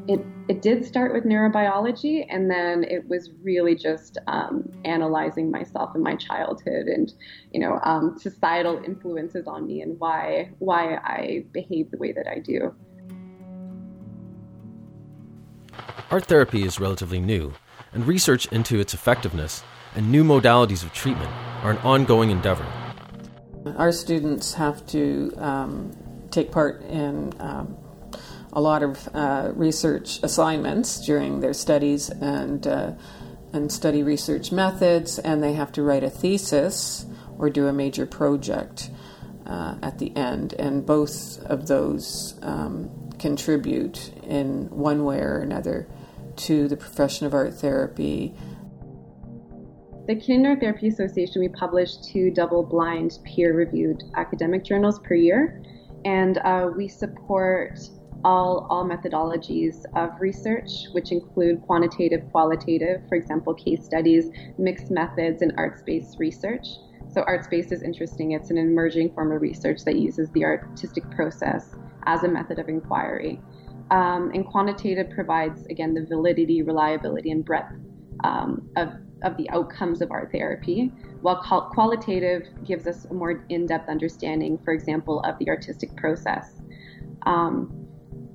it 0.09 0.25
it 0.49 0.63
did 0.63 0.85
start 0.85 1.13
with 1.13 1.25
neurobiology, 1.25 2.27
and 2.29 2.51
then 2.51 2.85
it 2.85 3.09
was 3.09 3.31
really 3.43 3.75
just 3.75 4.19
um, 4.27 4.69
analyzing 4.85 5.51
myself 5.51 5.91
and 5.95 6.03
my 6.03 6.17
childhood, 6.17 6.87
and 6.87 7.13
you 7.53 7.61
know 7.61 7.81
um, 7.85 8.17
societal 8.19 8.83
influences 8.85 9.47
on 9.47 9.67
me 9.67 9.81
and 9.83 9.99
why 9.99 10.51
why 10.59 10.97
I 10.97 11.45
behave 11.53 11.91
the 11.91 11.99
way 11.99 12.13
that 12.13 12.27
I 12.29 12.39
do. 12.39 12.75
Art 16.11 16.27
therapy 16.27 16.65
is 16.65 16.79
relatively 16.79 17.21
new, 17.21 17.55
and 17.93 18.07
research 18.07 18.47
into 18.47 18.79
its 18.81 18.95
effectiveness 18.95 19.63
and 19.95 20.11
new 20.11 20.25
modalities 20.25 20.83
of 20.83 20.93
treatment 20.93 21.31
are 21.63 21.71
an 21.71 21.79
ongoing 21.79 22.31
endeavor. 22.31 22.67
Our 23.77 23.93
students 23.93 24.55
have 24.55 24.87
to 24.89 25.33
um, 25.37 25.97
take 26.31 26.51
part 26.51 26.83
in 26.83 27.33
um, 27.39 27.77
a 28.53 28.61
lot 28.61 28.83
of 28.83 29.09
uh, 29.15 29.53
research 29.55 30.23
assignments 30.23 31.05
during 31.07 31.41
their 31.41 31.55
studies 31.55 32.11
and 32.11 32.67
uh, 32.67 32.93
and 33.53 33.71
study 33.71 34.03
research 34.03 34.51
methods, 34.51 35.19
and 35.19 35.43
they 35.43 35.53
have 35.53 35.71
to 35.73 35.83
write 35.83 36.03
a 36.03 36.09
thesis 36.09 37.05
or 37.39 37.51
do 37.51 37.67
a 37.67 37.73
major 37.73 38.07
project 38.07 38.91
uh, 39.47 39.77
at 39.83 39.99
the 39.99 40.17
end. 40.17 40.55
And 40.55 40.87
both 40.87 41.39
of 41.45 41.67
those 41.67 42.39
um, 42.41 42.91
contribute 43.23 44.13
in 44.25 44.69
one 44.71 45.05
way 45.05 45.21
or 45.21 45.39
another 45.39 45.87
to 46.35 46.67
the 46.67 46.77
profession 46.77 47.25
of 47.25 47.33
art 47.33 47.55
therapy. 47.55 48.35
the 50.09 50.17
Canadian 50.17 50.47
Art 50.47 50.61
Therapy 50.61 50.89
Association, 50.89 51.41
we 51.41 51.49
publish 51.49 51.97
two 51.99 52.33
double 52.33 52.65
blind 52.65 53.21
peer 53.25 53.55
reviewed 53.55 54.03
academic 54.17 54.65
journals 54.65 54.99
per 54.99 55.15
year. 55.15 55.63
And 56.05 56.39
uh, 56.39 56.71
we 56.77 56.89
support 56.89 57.79
all, 58.25 58.67
all 58.69 58.85
methodologies 58.85 59.85
of 59.95 60.21
research, 60.21 60.71
which 60.91 61.13
include 61.13 61.63
quantitative, 61.63 62.23
qualitative, 62.33 63.03
for 63.09 63.15
example, 63.15 63.55
case 63.55 63.85
studies, 63.85 64.31
mixed 64.59 64.91
methods, 64.91 65.43
and 65.43 65.53
arts 65.57 65.83
based 65.87 66.19
research. 66.19 66.67
So, 67.09 67.23
arts 67.23 67.47
based 67.47 67.71
is 67.71 67.83
interesting. 67.83 68.33
It's 68.33 68.51
an 68.51 68.59
emerging 68.59 69.13
form 69.15 69.31
of 69.31 69.41
research 69.41 69.85
that 69.85 69.97
uses 69.97 70.29
the 70.31 70.45
artistic 70.45 71.09
process 71.11 71.77
as 72.07 72.25
a 72.25 72.29
method 72.29 72.59
of 72.59 72.69
inquiry. 72.69 73.41
Um, 73.91 74.31
and 74.35 74.47
quantitative 74.47 75.11
provides, 75.11 75.67
again, 75.67 75.93
the 75.93 76.05
validity, 76.07 76.63
reliability, 76.63 77.31
and 77.31 77.45
breadth 77.45 77.75
um, 78.25 78.69
of, 78.77 78.93
of 79.23 79.37
the 79.37 79.49
outcomes 79.51 80.01
of 80.01 80.11
art 80.11 80.31
therapy, 80.33 80.91
while 81.21 81.43
qualitative 81.73 82.49
gives 82.65 82.87
us 82.87 83.05
a 83.07 83.15
more 83.15 83.45
in 83.49 83.67
depth 83.67 83.89
understanding, 83.89 84.59
for 84.65 84.73
example, 84.73 85.21
of 85.21 85.39
the 85.39 85.49
artistic 85.49 85.95
process. 85.97 86.63
Um, 87.27 87.87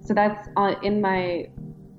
so 0.02 0.14
that's 0.14 0.48
uh, 0.56 0.76
in 0.84 1.02
my 1.02 1.50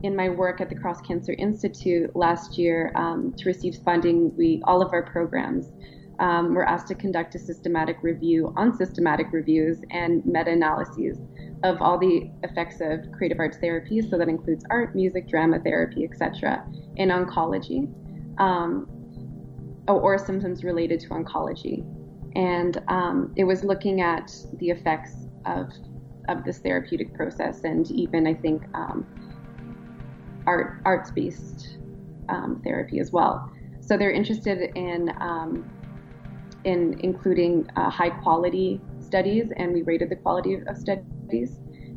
in 0.04 0.14
my 0.14 0.28
work 0.28 0.60
at 0.60 0.68
the 0.68 0.76
Cross 0.76 1.00
Cancer 1.00 1.32
Institute 1.32 2.14
last 2.14 2.56
year 2.56 2.92
um, 2.94 3.34
to 3.36 3.44
receive 3.46 3.74
funding. 3.84 4.34
We 4.36 4.62
all 4.64 4.80
of 4.80 4.92
our 4.92 5.02
programs 5.02 5.72
um, 6.20 6.54
were 6.54 6.64
asked 6.64 6.88
to 6.88 6.94
conduct 6.94 7.34
a 7.34 7.38
systematic 7.38 7.98
review 8.02 8.52
on 8.56 8.76
systematic 8.76 9.26
reviews 9.32 9.78
and 9.90 10.24
meta-analyses 10.24 11.18
of 11.62 11.80
all 11.82 11.98
the 11.98 12.30
effects 12.42 12.80
of 12.80 13.10
creative 13.12 13.38
arts 13.38 13.58
therapy. 13.58 14.00
So 14.00 14.16
that 14.18 14.28
includes 14.28 14.64
art, 14.70 14.94
music, 14.94 15.28
drama 15.28 15.58
therapy, 15.60 16.04
etc., 16.04 16.64
in 16.96 17.08
oncology, 17.08 17.92
um, 18.38 18.88
or 19.88 20.18
symptoms 20.18 20.64
related 20.64 21.00
to 21.00 21.08
oncology. 21.08 21.84
And 22.36 22.82
um, 22.88 23.32
it 23.36 23.44
was 23.44 23.64
looking 23.64 24.00
at 24.00 24.32
the 24.58 24.70
effects 24.70 25.12
of 25.46 25.70
of 26.28 26.44
this 26.44 26.58
therapeutic 26.58 27.14
process, 27.14 27.64
and 27.64 27.90
even 27.90 28.26
I 28.26 28.34
think 28.34 28.62
um, 28.74 29.06
art 30.46 30.80
arts 30.84 31.10
based 31.10 31.78
um, 32.28 32.60
therapy 32.62 33.00
as 33.00 33.12
well. 33.12 33.50
So 33.80 33.96
they're 33.96 34.12
interested 34.12 34.70
in 34.76 35.10
um, 35.20 35.68
in 36.64 37.00
including 37.00 37.68
uh, 37.76 37.88
high 37.88 38.10
quality 38.10 38.80
studies, 39.00 39.50
and 39.56 39.72
we 39.72 39.82
rated 39.82 40.10
the 40.10 40.16
quality 40.16 40.54
of 40.54 40.76
studies, 40.76 41.04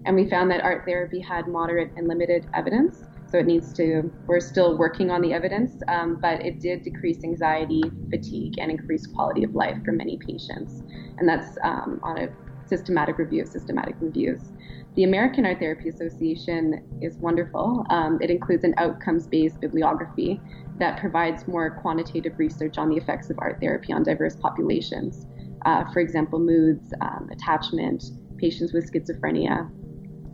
and 0.05 0.15
we 0.15 0.29
found 0.29 0.50
that 0.51 0.61
art 0.61 0.83
therapy 0.85 1.19
had 1.19 1.47
moderate 1.47 1.91
and 1.95 2.07
limited 2.07 2.47
evidence. 2.53 3.03
So 3.27 3.38
it 3.38 3.45
needs 3.45 3.71
to. 3.73 4.11
We're 4.27 4.41
still 4.41 4.77
working 4.77 5.09
on 5.09 5.21
the 5.21 5.31
evidence, 5.33 5.81
um, 5.88 6.17
but 6.21 6.45
it 6.45 6.59
did 6.59 6.83
decrease 6.83 7.23
anxiety, 7.23 7.81
fatigue, 8.09 8.55
and 8.59 8.69
increase 8.69 9.07
quality 9.07 9.43
of 9.43 9.55
life 9.55 9.77
for 9.85 9.93
many 9.93 10.17
patients, 10.17 10.83
and 11.17 11.29
that's 11.29 11.57
um, 11.63 12.01
on 12.03 12.17
a 12.17 12.27
systematic 12.65 13.17
review 13.17 13.43
of 13.43 13.47
systematic 13.47 13.95
reviews. 14.01 14.51
The 14.95 15.03
American 15.05 15.45
Art 15.45 15.59
Therapy 15.59 15.88
Association 15.88 16.83
is 17.01 17.17
wonderful. 17.17 17.85
Um, 17.89 18.19
it 18.21 18.29
includes 18.29 18.65
an 18.65 18.73
outcomes 18.77 19.27
based 19.27 19.61
bibliography 19.61 20.41
that 20.79 21.00
provides 21.00 21.47
more 21.47 21.79
quantitative 21.81 22.38
research 22.38 22.77
on 22.77 22.89
the 22.89 22.97
effects 22.97 23.29
of 23.29 23.38
art 23.39 23.61
therapy 23.61 23.93
on 23.93 24.03
diverse 24.03 24.35
populations. 24.35 25.27
Uh, 25.65 25.85
for 25.93 26.00
example, 26.00 26.39
moods, 26.39 26.93
um, 27.00 27.29
attachment, 27.31 28.03
patients 28.41 28.74
with 28.74 28.91
schizophrenia. 28.91 29.69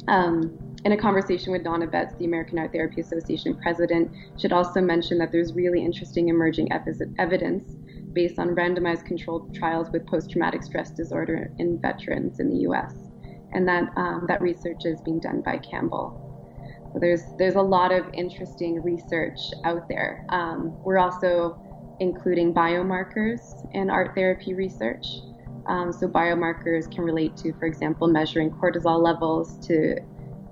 Um, 0.08 0.58
in 0.86 0.94
a 0.94 0.98
conversation 0.98 1.52
with 1.52 1.64
Donna 1.64 1.86
Betts, 1.86 2.16
the 2.18 2.26
American 2.26 2.58
Art 2.58 2.72
Therapy 2.72 3.02
Association 3.02 3.56
president, 3.62 4.10
should 4.40 4.54
also 4.54 4.80
mention 4.80 5.18
that 5.18 5.32
there's 5.32 5.54
really 5.54 5.84
interesting 5.84 6.30
emerging 6.30 6.72
evidence 7.20 7.76
based 8.14 8.40
on 8.40 8.56
randomized 8.56 9.06
controlled 9.06 9.54
trials 9.54 9.90
with 9.92 10.08
post-traumatic 10.08 10.64
stress 10.64 10.92
disorder 10.92 11.52
in 11.60 11.80
veterans 11.82 12.40
in 12.40 12.50
the 12.50 12.60
U.S. 12.70 12.94
And 13.52 13.68
that 13.68 13.92
um, 13.98 14.26
that 14.28 14.42
research 14.42 14.86
is 14.86 15.02
being 15.02 15.20
done 15.20 15.42
by 15.42 15.58
Campbell. 15.58 16.24
So 16.94 17.00
there's 17.00 17.24
there's 17.38 17.56
a 17.56 17.62
lot 17.62 17.92
of 17.92 18.06
interesting 18.14 18.82
research 18.82 19.40
out 19.66 19.90
there. 19.90 20.26
Um, 20.30 20.82
we're 20.84 21.00
also 21.00 21.60
including 22.00 22.54
biomarkers 22.54 23.42
in 23.74 23.90
art 23.90 24.16
therapy 24.16 24.54
research. 24.54 25.06
Um, 25.68 25.92
so 25.92 26.08
biomarkers 26.08 26.90
can 26.90 27.04
relate 27.04 27.36
to, 27.38 27.54
for 27.54 27.66
example, 27.66 28.08
measuring 28.08 28.52
cortisol 28.52 29.02
levels 29.02 29.58
to 29.68 29.98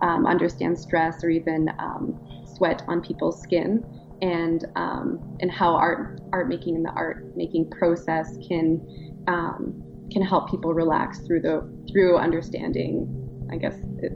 um, 0.02 0.26
understand 0.26 0.78
stress 0.78 1.24
or 1.24 1.30
even 1.30 1.70
um, 1.80 2.20
sweat 2.46 2.84
on 2.88 3.02
people's 3.02 3.42
skin 3.42 3.84
and 4.22 4.66
um, 4.76 5.38
and 5.40 5.52
how 5.52 5.76
art 5.76 6.22
art 6.32 6.48
making 6.48 6.76
and 6.76 6.86
the 6.86 6.92
art 6.92 7.36
making 7.36 7.70
process 7.70 8.38
can 8.48 8.82
um, 9.28 9.82
can 10.12 10.22
help 10.22 10.50
people 10.50 10.74
relax 10.74 11.20
through 11.20 11.42
the 11.42 11.62
through 11.92 12.18
understanding, 12.18 13.48
I 13.52 13.58
guess, 13.58 13.76
it, 14.00 14.12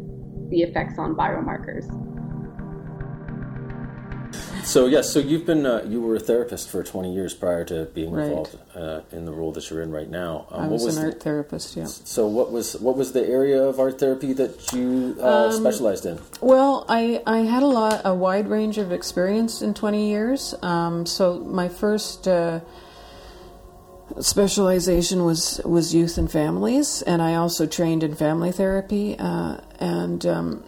the 0.49 0.62
effects 0.62 0.97
on 0.97 1.15
biomarkers. 1.15 1.88
So 4.69 4.86
yes, 4.86 5.12
so 5.12 5.17
you've 5.17 5.47
been 5.47 5.65
uh, 5.65 5.84
you 5.88 5.99
were 5.99 6.15
a 6.15 6.19
therapist 6.19 6.69
for 6.69 6.84
20 6.84 7.12
years 7.12 7.34
prior 7.34 7.65
to 7.65 7.86
being 7.86 8.12
right. 8.12 8.27
involved 8.27 8.55
uh, 8.75 9.01
in 9.12 9.25
the 9.25 9.32
role 9.32 9.51
that 9.53 9.67
you're 9.67 9.82
in 9.82 9.91
right 9.91 10.08
now. 10.08 10.45
Um, 10.51 10.65
I 10.65 10.67
was, 10.67 10.84
was 10.84 10.97
an 10.97 11.05
the, 11.05 11.10
art 11.10 11.23
therapist. 11.23 11.75
Yeah. 11.75 11.86
So 11.86 12.27
what 12.27 12.51
was 12.51 12.75
what 12.79 12.95
was 12.95 13.12
the 13.12 13.27
area 13.27 13.63
of 13.63 13.79
art 13.79 13.99
therapy 13.99 14.32
that 14.34 14.71
you 14.71 15.17
uh, 15.19 15.47
um, 15.47 15.53
specialized 15.53 16.05
in? 16.05 16.19
Well, 16.39 16.86
I 16.88 17.23
I 17.25 17.39
had 17.39 17.63
a 17.63 17.65
lot 17.65 18.01
a 18.05 18.13
wide 18.13 18.47
range 18.47 18.77
of 18.77 18.91
experience 18.91 19.63
in 19.63 19.73
20 19.73 20.08
years. 20.08 20.53
Um, 20.62 21.08
so 21.08 21.39
my 21.39 21.67
first 21.67 22.27
uh, 22.27 22.60
specialization 24.19 25.25
was 25.25 25.60
was 25.65 25.95
youth 25.95 26.19
and 26.19 26.32
families, 26.32 27.01
and 27.01 27.23
I 27.23 27.34
also 27.34 27.65
trained 27.65 28.03
in 28.03 28.13
family 28.13 28.51
therapy 28.51 29.17
uh, 29.17 29.62
and 29.79 30.23
um, 30.27 30.63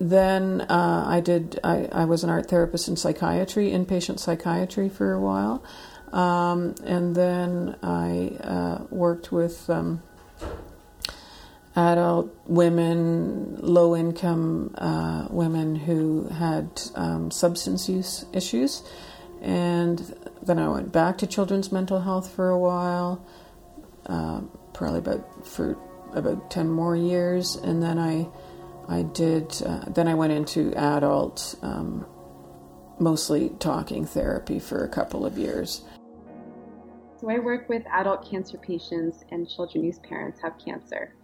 then 0.00 0.62
uh, 0.62 1.04
I 1.06 1.20
did. 1.20 1.60
I, 1.62 1.86
I, 1.92 2.04
was 2.06 2.24
an 2.24 2.30
art 2.30 2.48
therapist 2.48 2.88
in 2.88 2.96
psychiatry, 2.96 3.70
inpatient 3.70 4.18
psychiatry, 4.18 4.88
for 4.88 5.12
a 5.12 5.20
while, 5.20 5.62
um, 6.10 6.74
and 6.84 7.14
then 7.14 7.76
I 7.82 8.38
uh, 8.42 8.84
worked 8.88 9.30
with 9.30 9.68
um, 9.68 10.02
adult 11.76 12.34
women, 12.46 13.58
low 13.60 13.94
income 13.94 14.74
uh, 14.78 15.26
women 15.28 15.76
who 15.76 16.28
had 16.28 16.80
um, 16.94 17.30
substance 17.30 17.86
use 17.86 18.24
issues, 18.32 18.82
and 19.42 20.14
then 20.42 20.58
I 20.58 20.68
went 20.68 20.92
back 20.92 21.18
to 21.18 21.26
children's 21.26 21.70
mental 21.70 22.00
health 22.00 22.32
for 22.32 22.48
a 22.48 22.58
while, 22.58 23.22
uh, 24.06 24.40
probably 24.72 25.00
about 25.00 25.46
for 25.46 25.76
about 26.14 26.50
ten 26.50 26.70
more 26.70 26.96
years, 26.96 27.56
and 27.56 27.82
then 27.82 27.98
I 27.98 28.28
I 28.90 29.02
did, 29.02 29.62
uh, 29.64 29.84
then 29.88 30.08
I 30.08 30.14
went 30.14 30.32
into 30.32 30.74
adult, 30.74 31.54
um, 31.62 32.04
mostly 32.98 33.50
talking 33.60 34.04
therapy 34.04 34.58
for 34.58 34.84
a 34.84 34.88
couple 34.88 35.24
of 35.24 35.38
years. 35.38 35.84
So 37.20 37.30
I 37.30 37.38
work 37.38 37.68
with 37.68 37.84
adult 37.92 38.28
cancer 38.28 38.58
patients 38.58 39.24
and 39.30 39.48
children 39.48 39.84
whose 39.84 40.00
parents 40.00 40.40
have 40.42 40.54
cancer. 40.58 41.14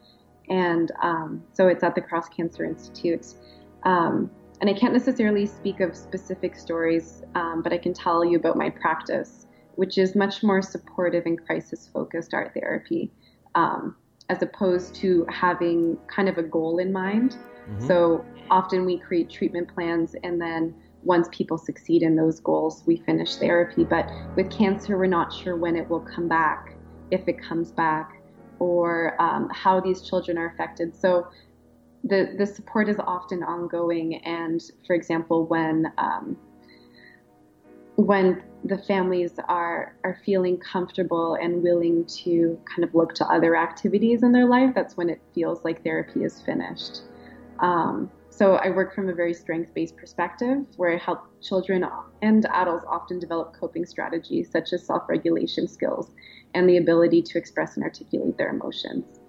And 0.49 0.93
um, 1.03 1.43
so 1.55 1.67
it's 1.67 1.83
at 1.83 1.97
the 1.97 2.03
Cross 2.03 2.29
Cancer 2.29 2.65
Institute. 2.65 3.35
Um, 3.83 4.31
and 4.61 4.71
I 4.71 4.73
can't 4.73 4.93
necessarily 4.93 5.47
speak 5.47 5.81
of 5.81 5.97
specific 5.97 6.55
stories, 6.55 7.25
um, 7.35 7.63
but 7.63 7.73
I 7.73 7.79
can 7.79 7.93
tell 7.93 8.25
you 8.25 8.39
about 8.39 8.57
my 8.57 8.71
practice, 8.71 9.47
which 9.75 9.99
is 9.99 10.15
much 10.15 10.45
more 10.45 10.63
supportive 10.63 11.27
and 11.27 11.45
crisis 11.45 11.91
focused 11.93 12.33
art 12.33 12.55
therapy, 12.55 13.11
um, 13.57 13.97
as 14.29 14.43
opposed 14.43 14.95
to 14.97 15.27
having 15.29 15.97
kind 16.09 16.29
of 16.29 16.39
a 16.39 16.43
goal 16.43 16.79
in 16.79 16.93
mind. 16.93 17.37
Mm-hmm. 17.69 17.87
So 17.87 18.25
often 18.51 18.85
we 18.85 18.99
create 18.99 19.31
treatment 19.31 19.73
plans 19.73 20.15
and 20.23 20.41
then 20.41 20.75
once 21.03 21.29
people 21.31 21.57
succeed 21.57 22.03
in 22.03 22.17
those 22.17 22.41
goals, 22.41 22.83
we 22.85 22.97
finish 22.97 23.37
therapy. 23.37 23.85
But 23.85 24.11
with 24.35 24.51
cancer, 24.51 24.99
we're 24.99 25.07
not 25.07 25.33
sure 25.33 25.57
when 25.57 25.77
it 25.77 25.89
will 25.89 26.01
come 26.01 26.27
back, 26.27 26.75
if 27.13 27.29
it 27.29 27.41
comes 27.41 27.71
back, 27.71 28.21
or 28.59 29.21
um, 29.23 29.49
how 29.53 29.81
these 29.81 30.03
children 30.03 30.37
are 30.37 30.49
affected. 30.49 30.97
So 30.97 31.29
the, 32.03 32.35
the 32.37 32.47
support 32.47 32.89
is 32.89 32.97
often 33.07 33.45
ongoing. 33.45 34.17
And 34.25 34.61
for 34.85 34.97
example, 34.97 35.47
when 35.47 35.93
um, 35.99 36.37
when 37.97 38.43
the 38.65 38.79
families 38.79 39.33
are 39.49 39.97
are 40.05 40.19
feeling 40.25 40.59
comfortable 40.59 41.35
and 41.41 41.63
willing 41.63 42.05
to 42.07 42.59
kind 42.65 42.85
of 42.85 42.95
look 42.95 43.15
to 43.15 43.27
other 43.27 43.57
activities 43.57 44.23
in 44.23 44.33
their 44.33 44.47
life, 44.47 44.73
that's 44.75 44.97
when 44.97 45.09
it 45.09 45.21
feels 45.35 45.65
like 45.65 45.83
therapy 45.83 46.25
is 46.25 46.41
finished. 46.43 47.03
Um, 47.61 48.11
so 48.29 48.57
I 48.57 48.69
work 48.69 48.95
from 48.95 49.09
a 49.09 49.15
very 49.15 49.33
strength-based 49.33 49.97
perspective 49.97 50.59
where 50.77 50.93
I 50.93 50.99
help 50.99 51.21
children 51.41 51.87
and 52.21 52.45
adults 52.47 52.85
often 52.87 53.19
develop 53.19 53.55
coping 53.59 53.87
strategies 53.87 54.51
such 54.51 54.75
as 54.75 54.85
self-regulation 54.85 55.67
skills 55.69 56.11
and 56.53 56.69
the 56.69 56.77
ability 56.77 57.23
to 57.23 57.39
express 57.39 57.77
and 57.77 57.85
articulate 57.85 58.37
their 58.37 58.51
emotions. 58.51 59.21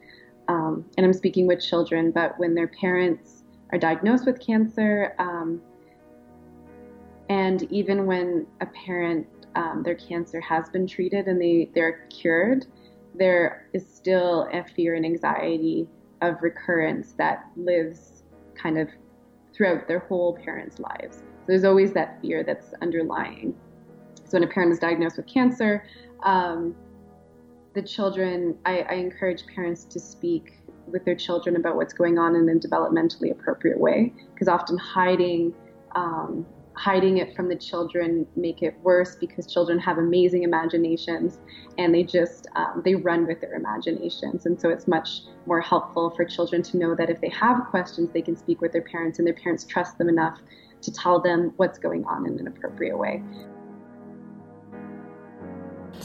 Um, 0.49 0.85
and 0.97 1.05
I'm 1.05 1.13
speaking 1.13 1.47
with 1.47 1.61
children, 1.61 2.11
but 2.11 2.37
when 2.37 2.53
their 2.53 2.67
parents 2.67 3.43
are 3.71 3.77
diagnosed 3.77 4.25
with 4.25 4.45
cancer, 4.45 5.15
um, 5.19 5.61
and 7.29 7.63
even 7.71 8.05
when 8.05 8.47
a 8.61 8.65
parent 8.67 9.27
um, 9.55 9.81
their 9.83 9.95
cancer 9.95 10.39
has 10.39 10.69
been 10.69 10.87
treated 10.87 11.27
and 11.27 11.41
they, 11.41 11.69
they're 11.73 12.07
cured, 12.09 12.65
there 13.15 13.67
is 13.73 13.85
still 13.87 14.47
a 14.53 14.63
fear 14.63 14.95
and 14.95 15.05
anxiety 15.05 15.87
of 16.21 16.41
recurrence 16.41 17.13
that 17.17 17.45
lives 17.55 18.23
kind 18.55 18.77
of 18.77 18.89
throughout 19.53 19.87
their 19.87 19.99
whole 19.99 20.37
parents' 20.43 20.79
lives. 20.79 21.17
So 21.17 21.45
there's 21.47 21.63
always 21.63 21.93
that 21.93 22.21
fear 22.21 22.43
that's 22.43 22.73
underlying. 22.81 23.55
So 24.23 24.37
when 24.39 24.43
a 24.43 24.47
parent 24.47 24.71
is 24.71 24.79
diagnosed 24.79 25.17
with 25.17 25.27
cancer, 25.27 25.85
um, 26.23 26.75
the 27.73 27.81
children, 27.81 28.57
I, 28.65 28.81
I, 28.81 28.93
encourage 28.93 29.45
parents 29.47 29.85
to 29.85 29.99
speak 29.99 30.53
with 30.87 31.05
their 31.05 31.15
children 31.15 31.55
about 31.55 31.75
what's 31.75 31.93
going 31.93 32.17
on 32.17 32.35
in 32.35 32.49
a 32.49 32.53
developmentally 32.53 33.31
appropriate 33.31 33.79
way, 33.79 34.13
because 34.33 34.47
often 34.47 34.77
hiding 34.77 35.53
um, 35.95 36.45
hiding 36.77 37.17
it 37.17 37.35
from 37.35 37.49
the 37.49 37.55
children 37.55 38.25
make 38.35 38.61
it 38.61 38.75
worse 38.81 39.15
because 39.15 39.51
children 39.51 39.79
have 39.79 39.97
amazing 39.97 40.43
imaginations 40.43 41.39
and 41.77 41.93
they 41.93 42.03
just 42.03 42.47
um, 42.55 42.81
they 42.85 42.95
run 42.95 43.25
with 43.25 43.41
their 43.41 43.53
imaginations. 43.53 44.45
And 44.45 44.59
so 44.59 44.69
it's 44.69 44.87
much 44.87 45.21
more 45.45 45.59
helpful 45.59 46.11
for 46.11 46.23
children 46.23 46.61
to 46.63 46.77
know 46.77 46.95
that 46.95 47.09
if 47.09 47.19
they 47.19 47.29
have 47.29 47.65
questions 47.69 48.11
they 48.13 48.21
can 48.21 48.35
speak 48.35 48.61
with 48.61 48.71
their 48.71 48.83
parents 48.83 49.19
and 49.19 49.27
their 49.27 49.33
parents 49.33 49.63
trust 49.63 49.97
them 49.97 50.09
enough 50.09 50.39
to 50.81 50.91
tell 50.91 51.19
them 51.19 51.53
what's 51.57 51.79
going 51.79 52.05
on 52.05 52.27
in 52.27 52.39
an 52.39 52.47
appropriate 52.47 52.97
way. 52.97 53.23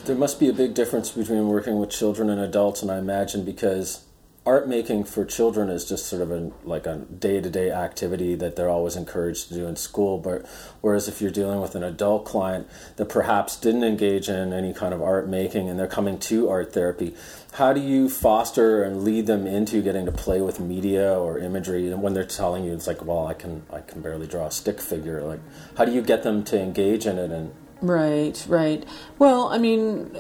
There 0.06 0.16
must 0.16 0.40
be 0.40 0.48
a 0.48 0.52
big 0.52 0.74
difference 0.74 1.11
between 1.11 1.48
working 1.48 1.78
with 1.78 1.90
children 1.90 2.30
and 2.30 2.40
adults 2.40 2.82
and 2.82 2.90
i 2.90 2.98
imagine 2.98 3.44
because 3.44 4.04
art 4.44 4.66
making 4.68 5.05
for 5.05 5.24
children 5.24 5.68
is 5.68 5.88
just 5.88 6.07
sort 6.07 6.20
of 6.20 6.31
a 6.33 6.50
like 6.64 6.85
a 6.85 6.96
day-to-day 6.96 7.70
activity 7.70 8.35
that 8.35 8.57
they're 8.57 8.68
always 8.68 8.96
encouraged 8.96 9.46
to 9.46 9.55
do 9.55 9.66
in 9.66 9.76
school 9.76 10.18
but 10.18 10.44
whereas 10.81 11.07
if 11.07 11.20
you're 11.20 11.31
dealing 11.31 11.61
with 11.61 11.76
an 11.76 11.85
adult 11.85 12.24
client 12.24 12.68
that 12.96 13.09
perhaps 13.09 13.57
didn't 13.57 13.85
engage 13.85 14.28
in 14.28 14.52
any 14.52 14.74
kind 14.74 14.92
of 14.92 15.00
art 15.00 15.28
making 15.28 15.68
and 15.68 15.78
they're 15.78 15.87
coming 15.87 16.18
to 16.18 16.48
art 16.48 16.72
therapy 16.72 17.14
how 17.52 17.72
do 17.72 17.81
you 17.81 18.09
foster 18.09 18.83
and 18.83 19.05
lead 19.05 19.26
them 19.26 19.46
into 19.46 19.81
getting 19.81 20.07
to 20.07 20.12
play 20.12 20.40
with 20.40 20.59
media 20.59 21.12
or 21.12 21.38
imagery? 21.38 21.92
And 21.92 22.02
when 22.02 22.14
they're 22.14 22.24
telling 22.24 22.64
you 22.64 22.72
it's 22.72 22.88
like 22.88 23.05
well 23.05 23.26
i 23.26 23.35
can 23.35 23.62
i 23.72 23.78
can 23.78 24.00
barely 24.02 24.26
draw 24.26 24.46
a 24.46 24.50
stick 24.50 24.81
figure 24.81 25.22
like 25.22 25.40
how 25.76 25.85
do 25.85 25.92
you 25.92 26.02
get 26.02 26.24
them 26.24 26.42
to 26.44 26.61
engage 26.61 27.07
in 27.07 27.16
it 27.16 27.31
and 27.31 27.55
Right, 27.83 28.45
right. 28.49 28.85
Well, 29.18 29.49
I 29.49 29.59
mean, 29.59 30.16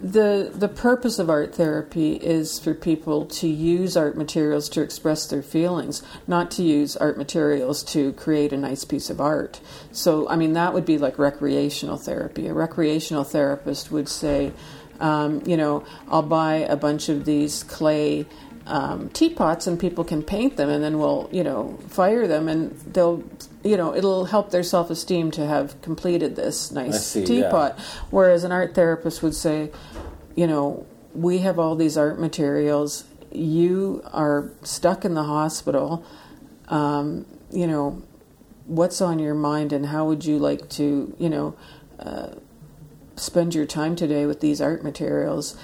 the 0.00 0.50
the 0.52 0.66
purpose 0.68 1.20
of 1.20 1.30
art 1.30 1.54
therapy 1.54 2.14
is 2.14 2.58
for 2.58 2.74
people 2.74 3.26
to 3.26 3.46
use 3.46 3.96
art 3.96 4.16
materials 4.16 4.68
to 4.70 4.82
express 4.82 5.24
their 5.28 5.42
feelings, 5.42 6.02
not 6.26 6.50
to 6.52 6.64
use 6.64 6.96
art 6.96 7.16
materials 7.16 7.84
to 7.84 8.12
create 8.14 8.52
a 8.52 8.56
nice 8.56 8.84
piece 8.84 9.08
of 9.08 9.20
art. 9.20 9.60
So, 9.92 10.28
I 10.28 10.34
mean, 10.34 10.54
that 10.54 10.74
would 10.74 10.84
be 10.84 10.98
like 10.98 11.16
recreational 11.16 11.96
therapy. 11.96 12.48
A 12.48 12.52
recreational 12.52 13.22
therapist 13.22 13.92
would 13.92 14.08
say, 14.08 14.52
um, 14.98 15.42
you 15.46 15.56
know, 15.56 15.84
I'll 16.08 16.22
buy 16.22 16.56
a 16.56 16.76
bunch 16.76 17.08
of 17.08 17.24
these 17.24 17.62
clay 17.62 18.26
um, 18.66 19.08
teapots 19.10 19.66
and 19.66 19.78
people 19.78 20.04
can 20.04 20.22
paint 20.22 20.56
them 20.56 20.68
and 20.68 20.82
then 20.82 20.98
we'll 20.98 21.28
you 21.32 21.44
know 21.44 21.78
fire 21.88 22.26
them 22.26 22.48
and 22.48 22.72
they'll 22.92 23.22
you 23.62 23.76
know 23.76 23.94
it'll 23.94 24.24
help 24.24 24.50
their 24.50 24.62
self-esteem 24.62 25.30
to 25.30 25.46
have 25.46 25.80
completed 25.82 26.34
this 26.36 26.72
nice 26.72 27.06
see, 27.06 27.24
teapot 27.24 27.74
yeah. 27.76 27.84
whereas 28.10 28.42
an 28.44 28.52
art 28.52 28.74
therapist 28.74 29.22
would 29.22 29.34
say 29.34 29.70
you 30.34 30.46
know 30.46 30.84
we 31.14 31.38
have 31.38 31.58
all 31.58 31.76
these 31.76 31.96
art 31.96 32.18
materials 32.18 33.04
you 33.30 34.02
are 34.12 34.50
stuck 34.62 35.04
in 35.04 35.14
the 35.14 35.24
hospital 35.24 36.04
um, 36.68 37.24
you 37.52 37.66
know 37.66 38.02
what's 38.66 39.00
on 39.00 39.20
your 39.20 39.34
mind 39.34 39.72
and 39.72 39.86
how 39.86 40.06
would 40.06 40.24
you 40.24 40.38
like 40.38 40.68
to 40.68 41.14
you 41.18 41.28
know 41.28 41.56
uh, 42.00 42.30
spend 43.14 43.54
your 43.54 43.64
time 43.64 43.94
today 43.94 44.26
with 44.26 44.40
these 44.40 44.60
art 44.60 44.82
materials 44.82 45.56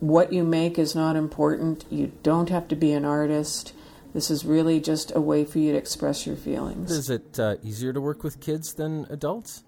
what 0.00 0.32
you 0.32 0.42
make 0.42 0.78
is 0.78 0.94
not 0.94 1.16
important. 1.16 1.84
You 1.90 2.12
don't 2.22 2.48
have 2.48 2.68
to 2.68 2.76
be 2.76 2.92
an 2.92 3.04
artist. 3.04 3.74
This 4.12 4.30
is 4.30 4.44
really 4.44 4.80
just 4.80 5.14
a 5.14 5.20
way 5.20 5.44
for 5.44 5.58
you 5.58 5.72
to 5.72 5.78
express 5.78 6.26
your 6.26 6.36
feelings. 6.36 6.90
Is 6.90 7.10
it 7.10 7.38
uh, 7.38 7.56
easier 7.62 7.92
to 7.92 8.00
work 8.00 8.24
with 8.24 8.40
kids 8.40 8.74
than 8.74 9.06
adults? 9.10 9.62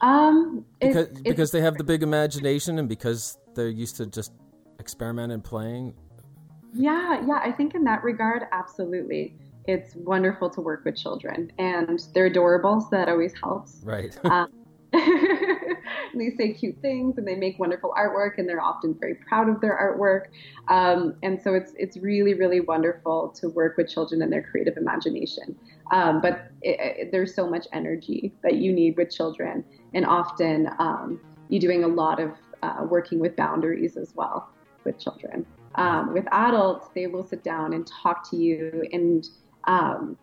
Um, 0.00 0.64
because 0.80 1.08
it's, 1.08 1.20
because 1.20 1.50
they 1.50 1.60
have 1.60 1.76
the 1.76 1.84
big 1.84 2.02
imagination 2.02 2.78
and 2.78 2.88
because 2.88 3.36
they're 3.54 3.68
used 3.68 3.96
to 3.96 4.06
just 4.06 4.32
experimenting 4.78 5.34
and 5.34 5.44
playing. 5.44 5.94
Yeah, 6.72 7.20
yeah. 7.26 7.40
I 7.42 7.52
think 7.52 7.74
in 7.74 7.84
that 7.84 8.02
regard, 8.02 8.44
absolutely, 8.52 9.36
it's 9.66 9.94
wonderful 9.96 10.48
to 10.50 10.60
work 10.60 10.84
with 10.84 10.96
children, 10.96 11.52
and 11.58 12.00
they're 12.14 12.26
adorable, 12.26 12.80
so 12.80 12.88
that 12.92 13.08
always 13.08 13.34
helps. 13.42 13.80
Right. 13.84 14.16
um, 14.24 14.48
they 14.92 16.30
say 16.36 16.52
cute 16.52 16.76
things 16.82 17.16
and 17.16 17.26
they 17.26 17.36
make 17.36 17.58
wonderful 17.60 17.94
artwork 17.96 18.38
and 18.38 18.48
they're 18.48 18.60
often 18.60 18.96
very 18.98 19.14
proud 19.14 19.48
of 19.48 19.60
their 19.60 19.78
artwork. 19.78 20.26
Um, 20.68 21.14
and 21.22 21.40
so 21.40 21.54
it's 21.54 21.72
it's 21.78 21.96
really 21.96 22.34
really 22.34 22.60
wonderful 22.60 23.28
to 23.40 23.48
work 23.50 23.76
with 23.76 23.88
children 23.88 24.20
and 24.22 24.32
their 24.32 24.42
creative 24.42 24.76
imagination. 24.76 25.56
Um, 25.92 26.20
but 26.20 26.50
it, 26.62 26.78
it, 26.80 27.12
there's 27.12 27.34
so 27.34 27.48
much 27.48 27.66
energy 27.72 28.32
that 28.42 28.56
you 28.56 28.72
need 28.72 28.96
with 28.96 29.10
children, 29.10 29.64
and 29.94 30.04
often 30.04 30.68
um, 30.78 31.20
you're 31.48 31.60
doing 31.60 31.84
a 31.84 31.88
lot 31.88 32.18
of 32.18 32.32
uh, 32.62 32.84
working 32.88 33.20
with 33.20 33.36
boundaries 33.36 33.96
as 33.96 34.14
well 34.14 34.50
with 34.84 34.98
children. 34.98 35.46
Um, 35.76 36.12
with 36.12 36.26
adults, 36.32 36.88
they 36.94 37.06
will 37.06 37.24
sit 37.24 37.44
down 37.44 37.74
and 37.74 37.86
talk 37.86 38.28
to 38.30 38.36
you, 38.36 38.88
and 38.92 39.28
um, 39.64 40.16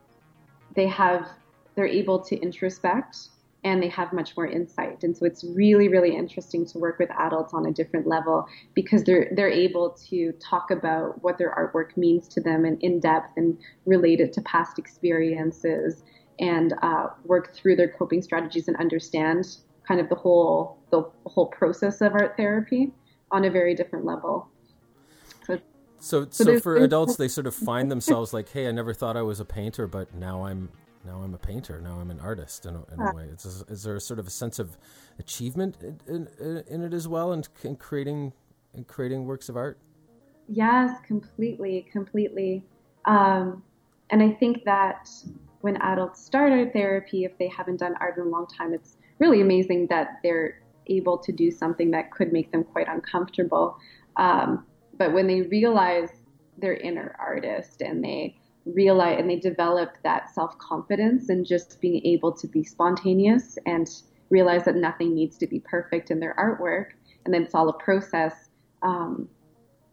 they 0.76 0.88
have 0.88 1.28
they're 1.76 1.88
able 1.88 2.20
to 2.20 2.38
introspect 2.38 3.30
and 3.64 3.82
they 3.82 3.90
have 3.90 4.14
much 4.14 4.36
more 4.38 4.48
insight. 4.48 5.04
And 5.04 5.18
so 5.18 5.26
it's 5.26 5.44
really, 5.44 5.90
really 5.90 6.16
interesting 6.16 6.66
to 6.68 6.78
work 6.78 7.00
with 7.00 7.10
adults 7.12 7.54
on 7.54 7.66
a 7.66 7.72
different 7.72 8.08
level 8.08 8.48
because 8.74 9.04
they're 9.04 9.32
they're 9.36 9.50
able 9.50 9.98
to 10.10 10.32
talk 10.34 10.72
about 10.72 11.22
what 11.24 11.38
their 11.38 11.52
artwork 11.52 11.98
means 11.98 12.28
to 12.30 12.42
them 12.42 12.66
and 12.66 12.82
in 12.82 13.00
depth 13.00 13.36
and 13.36 13.58
relate 13.86 14.20
it 14.20 14.32
to 14.34 14.42
past 14.42 14.78
experiences 14.78 16.04
and 16.40 16.74
uh, 16.82 17.08
work 17.26 17.54
through 17.56 17.76
their 17.76 17.90
coping 17.90 18.22
strategies 18.22 18.68
and 18.68 18.78
understand 18.78 19.58
kind 19.88 20.00
of 20.00 20.08
the 20.10 20.16
whole 20.16 20.78
the 20.92 21.02
whole 21.26 21.48
process 21.48 22.02
of 22.02 22.14
art 22.14 22.38
therapy 22.38 22.92
on 23.32 23.44
a 23.44 23.50
very 23.50 23.74
different 23.74 24.06
level. 24.06 24.48
So 25.46 25.60
so, 26.00 26.28
so, 26.30 26.44
so 26.44 26.60
for 26.60 26.78
adults, 26.78 27.16
they 27.16 27.28
sort 27.28 27.48
of 27.48 27.56
find 27.70 27.90
themselves 27.90 28.34
like, 28.34 28.50
"Hey, 28.50 28.68
I 28.68 28.72
never 28.72 28.94
thought 28.94 29.18
I 29.18 29.24
was 29.24 29.40
a 29.40 29.46
painter, 29.46 29.88
but 29.88 30.14
now 30.14 30.46
I'm 30.46 30.70
now 31.08 31.22
I'm 31.24 31.34
a 31.34 31.38
painter. 31.38 31.80
Now 31.82 32.00
I'm 32.00 32.12
an 32.12 32.20
artist 32.20 32.66
in 32.66 32.76
a, 32.76 32.84
in 32.94 33.00
a 33.00 33.16
way. 33.16 33.28
It's 33.32 33.46
a, 33.46 33.72
is 33.72 33.84
there 33.84 33.96
a 33.96 34.02
sort 34.02 34.20
of 34.20 34.28
a 34.28 34.30
sense 34.30 34.60
of 34.60 34.78
achievement 35.18 35.78
in, 35.82 36.28
in, 36.40 36.64
in 36.68 36.84
it 36.84 36.94
as 36.94 37.08
well, 37.08 37.32
and 37.32 37.48
in, 37.64 37.70
in 37.70 37.76
creating 37.78 38.34
in 38.74 38.84
creating 38.84 39.26
works 39.26 39.50
of 39.50 39.56
art? 39.56 39.80
Yes, 40.48 40.92
completely, 41.06 41.88
completely. 41.92 42.64
Um, 43.06 43.64
and 44.10 44.22
I 44.22 44.32
think 44.32 44.64
that 44.66 45.10
when 45.62 45.78
adults 45.78 46.24
start 46.24 46.52
art 46.52 46.74
therapy, 46.74 47.24
if 47.24 47.38
they 47.38 47.48
haven't 47.48 47.78
done 47.78 47.96
art 48.00 48.18
in 48.18 48.24
a 48.24 48.30
long 48.30 48.46
time, 48.46 48.74
it's 48.74 48.98
really 49.20 49.42
amazing 49.42 49.88
that 49.88 50.20
they're 50.24 50.62
able 50.88 51.18
to 51.18 51.32
do 51.32 51.52
something 51.52 51.92
that 51.92 52.12
could 52.12 52.32
make 52.32 52.52
them 52.52 52.64
quite 52.64 52.88
uncomfortable. 52.88 53.78
Um, 54.18 54.66
but 54.98 55.14
when 55.14 55.28
they 55.28 55.42
realize 55.42 56.10
their 56.58 56.76
inner 56.76 57.16
artist 57.20 57.82
and 57.82 58.04
they 58.04 58.38
realize 58.74 59.20
and 59.20 59.30
they 59.30 59.40
develop 59.40 59.96
that 60.04 60.34
self 60.34 60.58
confidence 60.60 61.30
and 61.30 61.46
just 61.46 61.80
being 61.82 62.06
able 62.06 62.32
to 62.32 62.48
be 62.48 62.64
spontaneous 62.64 63.58
and 63.66 63.88
realize 64.30 64.66
that 64.66 64.76
nothing 64.76 65.14
needs 65.14 65.38
to 65.38 65.48
be 65.48 65.60
perfect 65.60 66.12
in 66.12 66.20
their 66.20 66.36
artwork 66.36 66.92
and 67.26 67.34
then 67.34 67.44
it's 67.44 67.56
all 67.56 67.70
a 67.70 67.74
process 67.74 68.50
um, 68.84 69.28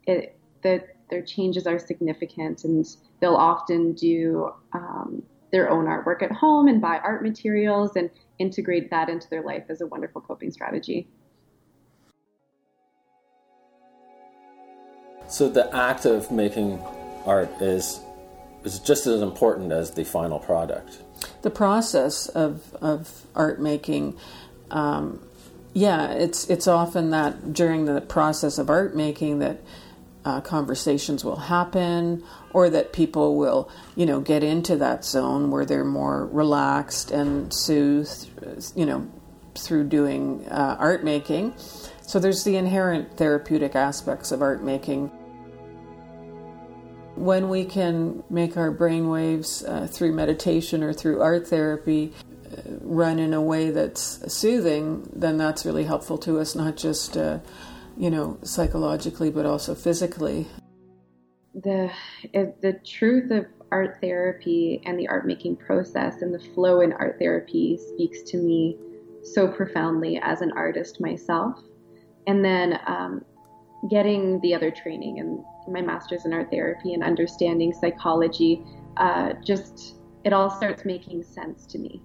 it, 0.07 0.37
the, 0.61 0.83
their 1.09 1.21
changes 1.21 1.67
are 1.67 1.79
significant 1.79 2.63
and 2.63 2.85
they'll 3.21 3.35
often 3.35 3.93
do 3.93 4.51
um, 4.73 5.23
their 5.51 5.69
own 5.69 5.85
artwork 5.85 6.21
at 6.21 6.31
home 6.31 6.67
and 6.67 6.81
buy 6.81 6.97
art 6.97 7.23
materials 7.23 7.95
and 7.95 8.09
integrate 8.39 8.89
that 8.89 9.09
into 9.09 9.29
their 9.29 9.43
life 9.43 9.63
as 9.69 9.81
a 9.81 9.87
wonderful 9.87 10.21
coping 10.21 10.51
strategy. 10.51 11.07
So 15.27 15.49
the 15.49 15.73
act 15.75 16.05
of 16.05 16.31
making 16.31 16.79
art 17.25 17.49
is 17.61 17.99
is 18.65 18.79
just 18.79 19.07
as 19.07 19.21
important 19.21 19.71
as 19.71 19.91
the 19.91 20.03
final 20.03 20.39
product. 20.39 20.97
The 21.41 21.49
process 21.49 22.27
of, 22.27 22.73
of 22.81 23.25
art 23.35 23.61
making, 23.61 24.17
um, 24.71 25.21
yeah, 25.73 26.11
it's 26.11 26.49
it's 26.49 26.67
often 26.67 27.11
that 27.11 27.53
during 27.53 27.85
the 27.85 28.01
process 28.01 28.57
of 28.57 28.69
art 28.69 28.95
making 28.95 29.39
that 29.39 29.61
uh, 30.23 30.41
conversations 30.41 31.23
will 31.23 31.35
happen, 31.35 32.23
or 32.51 32.69
that 32.69 32.93
people 32.93 33.35
will, 33.35 33.69
you 33.95 34.05
know, 34.05 34.19
get 34.19 34.43
into 34.43 34.75
that 34.77 35.05
zone 35.05 35.51
where 35.51 35.65
they're 35.65 35.83
more 35.83 36.25
relaxed 36.25 37.11
and 37.11 37.53
soothed, 37.53 38.27
you 38.75 38.85
know, 38.85 39.07
through 39.55 39.83
doing 39.83 40.45
uh, 40.49 40.77
art 40.79 41.03
making. 41.03 41.53
So 42.01 42.19
there's 42.19 42.43
the 42.43 42.55
inherent 42.55 43.17
therapeutic 43.17 43.75
aspects 43.75 44.31
of 44.31 44.41
art 44.41 44.63
making. 44.63 45.11
When 47.15 47.49
we 47.49 47.65
can 47.65 48.23
make 48.29 48.57
our 48.57 48.71
brain 48.71 49.09
waves 49.09 49.63
uh, 49.63 49.87
through 49.87 50.13
meditation 50.13 50.83
or 50.83 50.93
through 50.93 51.21
art 51.21 51.47
therapy 51.47 52.13
run 52.81 53.19
in 53.19 53.33
a 53.33 53.41
way 53.41 53.71
that's 53.71 54.33
soothing, 54.33 55.09
then 55.13 55.37
that's 55.37 55.65
really 55.65 55.83
helpful 55.83 56.17
to 56.19 56.39
us, 56.39 56.55
not 56.55 56.77
just, 56.77 57.17
uh, 57.17 57.39
you 57.97 58.09
know, 58.09 58.37
psychologically, 58.43 59.29
but 59.29 59.45
also 59.45 59.75
physically. 59.75 60.47
The, 61.53 61.89
the 62.33 62.79
truth 62.85 63.31
of 63.31 63.45
art 63.71 63.97
therapy 64.01 64.81
and 64.85 64.99
the 64.99 65.07
art 65.07 65.25
making 65.25 65.55
process 65.57 66.21
and 66.21 66.33
the 66.33 66.39
flow 66.39 66.81
in 66.81 66.93
art 66.93 67.17
therapy 67.19 67.79
speaks 67.93 68.21
to 68.23 68.37
me 68.37 68.77
so 69.23 69.47
profoundly 69.47 70.19
as 70.21 70.41
an 70.41 70.51
artist 70.51 71.01
myself. 71.01 71.59
And 72.27 72.43
then 72.43 72.79
um, 72.87 73.23
getting 73.89 74.39
the 74.41 74.53
other 74.53 74.71
training 74.71 75.19
and 75.19 75.43
my 75.67 75.81
master's 75.81 76.25
in 76.25 76.33
art 76.33 76.49
therapy 76.51 76.93
and 76.93 77.03
understanding 77.03 77.73
psychology, 77.73 78.63
uh, 78.97 79.33
just 79.43 79.95
it 80.23 80.33
all 80.33 80.49
starts 80.49 80.85
making 80.85 81.23
sense 81.23 81.65
to 81.67 81.77
me. 81.77 82.01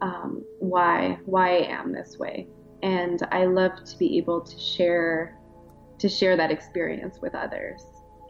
Um, 0.00 0.42
why 0.58 1.18
why 1.26 1.58
I 1.58 1.66
am 1.68 1.92
this 1.92 2.18
way, 2.18 2.48
and 2.82 3.20
I 3.30 3.44
love 3.44 3.84
to 3.84 3.98
be 3.98 4.18
able 4.18 4.40
to 4.40 4.58
share 4.58 5.36
to 5.98 6.08
share 6.08 6.36
that 6.36 6.50
experience 6.50 7.18
with 7.20 7.34
others, 7.34 7.82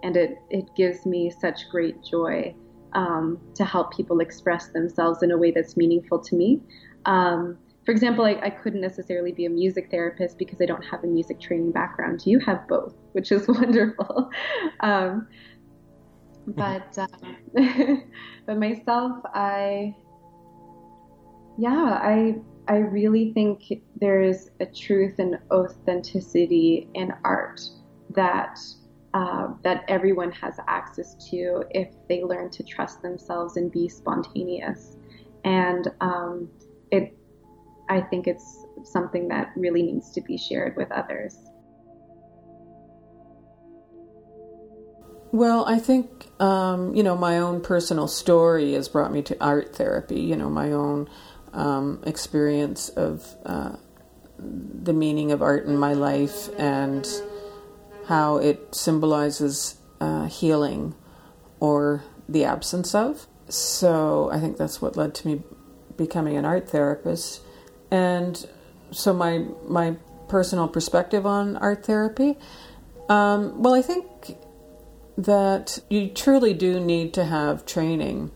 and 0.03 0.17
it 0.17 0.39
it 0.51 0.75
gives 0.77 1.07
me 1.07 1.31
such 1.31 1.69
great 1.71 2.03
joy 2.03 2.55
um, 2.95 3.39
to 3.55 3.65
help 3.65 3.95
people 3.95 4.21
express 4.21 4.69
themselves 4.69 5.23
in 5.23 5.31
a 5.31 5.39
way 5.39 5.51
that's 5.51 5.77
meaningful 5.77 6.19
to 6.19 6.35
me. 6.35 6.61
Um, 7.05 7.59
for 7.85 7.93
example, 7.93 8.25
I, 8.25 8.39
I, 8.43 8.51
couldn't 8.51 8.81
necessarily 8.81 9.33
be 9.33 9.47
a 9.47 9.51
music 9.51 9.91
therapist 9.91 10.39
because 10.39 10.61
I 10.61 10.67
don't 10.67 10.83
have 10.83 11.03
a 11.03 11.07
music 11.07 11.41
training 11.41 11.73
background. 11.73 12.27
You 12.27 12.39
have 12.41 12.69
both, 12.69 12.95
which 13.13 13.33
is 13.33 13.49
wonderful. 13.49 14.31
Um, 14.81 15.27
but 16.47 16.99
uh, 16.99 17.07
but 18.47 18.59
myself, 18.59 19.19
I 19.35 19.95
yeah, 21.59 21.99
I 22.03 22.37
I 22.69 22.79
really 22.79 23.33
think 23.33 23.63
there's 23.97 24.51
a 24.61 24.67
truth 24.67 25.19
and 25.19 25.39
authenticity 25.51 26.89
in 26.95 27.13
art 27.25 27.61
that 28.11 28.59
uh, 29.15 29.49
that 29.63 29.85
everyone 29.89 30.31
has 30.33 30.55
access 30.69 31.15
to 31.31 31.65
if 31.71 31.89
they 32.09 32.23
learn 32.23 32.51
to 32.51 32.63
trust 32.63 33.03
themselves 33.03 33.57
and 33.57 33.73
be 33.73 33.89
spontaneous. 33.89 34.97
And 35.45 35.89
um, 36.01 36.49
it 36.91 37.17
I 37.91 38.01
think 38.01 38.29
it's 38.29 38.65
something 38.85 39.29
that 39.29 39.51
really 39.57 39.83
needs 39.83 40.13
to 40.13 40.21
be 40.21 40.39
shared 40.39 40.77
with 40.77 40.91
others. 40.93 41.37
Well, 45.33 45.65
I 45.67 45.79
think, 45.79 46.29
um, 46.41 46.95
you 46.95 47.03
know, 47.03 47.17
my 47.17 47.39
own 47.39 47.61
personal 47.61 48.07
story 48.09 48.73
has 48.75 48.89
brought 48.89 49.13
me 49.13 49.23
to 49.23 49.37
art 49.45 49.75
therapy, 49.75 50.21
you 50.21 50.37
know, 50.37 50.49
my 50.49 50.73
own 50.73 51.09
um, 51.53 52.03
experience 52.07 52.89
of 52.91 53.27
uh, 53.45 53.77
the 54.39 54.93
meaning 54.93 55.33
of 55.33 55.43
art 55.43 55.67
in 55.67 55.77
my 55.77 55.93
life 55.93 56.49
and 56.59 57.07
how 58.07 58.37
it 58.37 58.75
symbolizes 58.75 59.77
uh, 60.01 60.27
healing 60.27 60.95
or 61.59 62.05
the 62.29 62.45
absence 62.45 62.95
of. 62.95 63.27
So 63.49 64.31
I 64.33 64.39
think 64.39 64.57
that's 64.57 64.81
what 64.81 64.97
led 64.97 65.15
to 65.17 65.27
me 65.27 65.43
becoming 65.97 66.37
an 66.37 66.45
art 66.45 66.69
therapist. 66.69 67.43
And 67.91 68.47
so 68.91 69.13
my 69.13 69.45
my 69.67 69.97
personal 70.29 70.69
perspective 70.69 71.27
on 71.27 71.57
art 71.57 71.85
therapy. 71.85 72.37
Um, 73.09 73.63
well, 73.63 73.75
I 73.75 73.83
think 73.83 74.37
that 75.19 75.81
you 75.91 76.09
truly 76.09 76.55
do 76.55 76.79
need 76.79 77.13
to 77.15 77.25
have 77.25 77.67
training. 77.67 78.31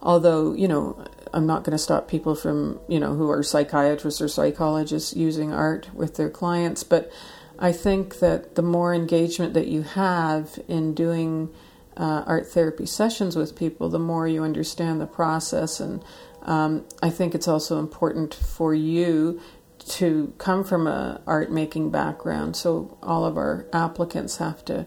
Although 0.00 0.54
you 0.54 0.68
know, 0.68 1.04
I'm 1.32 1.46
not 1.46 1.64
going 1.64 1.72
to 1.72 1.82
stop 1.82 2.08
people 2.08 2.34
from 2.34 2.80
you 2.88 2.98
know 2.98 3.14
who 3.14 3.30
are 3.30 3.42
psychiatrists 3.42 4.20
or 4.20 4.28
psychologists 4.28 5.14
using 5.14 5.52
art 5.52 5.94
with 5.94 6.16
their 6.16 6.30
clients, 6.30 6.82
but 6.82 7.10
I 7.58 7.72
think 7.72 8.18
that 8.20 8.54
the 8.54 8.62
more 8.62 8.94
engagement 8.94 9.54
that 9.54 9.66
you 9.66 9.82
have 9.82 10.58
in 10.68 10.94
doing 10.94 11.50
uh, 11.96 12.22
art 12.26 12.46
therapy 12.46 12.86
sessions 12.86 13.36
with 13.36 13.56
people, 13.56 13.88
the 13.88 13.98
more 13.98 14.28
you 14.28 14.42
understand 14.42 15.00
the 15.00 15.06
process 15.06 15.80
and 15.80 16.02
um, 16.46 16.86
I 17.02 17.10
think 17.10 17.34
it's 17.34 17.48
also 17.48 17.78
important 17.78 18.32
for 18.34 18.74
you 18.74 19.40
to 19.88 20.32
come 20.38 20.64
from 20.64 20.86
a 20.86 21.20
art 21.26 21.50
making 21.50 21.90
background. 21.90 22.56
So 22.56 22.96
all 23.02 23.24
of 23.24 23.36
our 23.36 23.66
applicants 23.72 24.38
have 24.38 24.64
to 24.66 24.86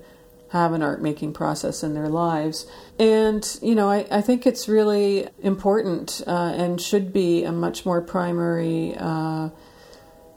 have 0.49 0.73
an 0.73 0.81
art 0.81 1.01
making 1.01 1.33
process 1.33 1.83
in 1.83 1.93
their 1.93 2.09
lives. 2.09 2.65
And, 2.97 3.45
you 3.61 3.75
know, 3.75 3.89
I, 3.89 4.07
I 4.09 4.21
think 4.21 4.47
it's 4.47 4.67
really 4.67 5.27
important 5.39 6.23
uh, 6.25 6.53
and 6.55 6.81
should 6.81 7.13
be 7.13 7.43
a 7.43 7.51
much 7.51 7.85
more 7.85 8.01
primary 8.01 8.95
uh, 8.97 9.49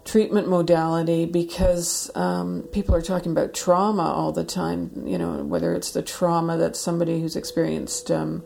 treatment 0.05 0.49
modality 0.49 1.25
because 1.25 2.11
um, 2.15 2.69
people 2.73 2.95
are 2.95 3.01
talking 3.03 3.33
about 3.33 3.55
trauma 3.55 4.03
all 4.03 4.33
the 4.33 4.45
time, 4.45 5.07
you 5.07 5.17
know, 5.17 5.45
whether 5.45 5.75
it's 5.75 5.93
the 5.93 6.03
trauma 6.03 6.59
that 6.59 6.77
somebody 6.77 7.21
who's 7.21 7.37
experienced. 7.37 8.11
Um, 8.11 8.45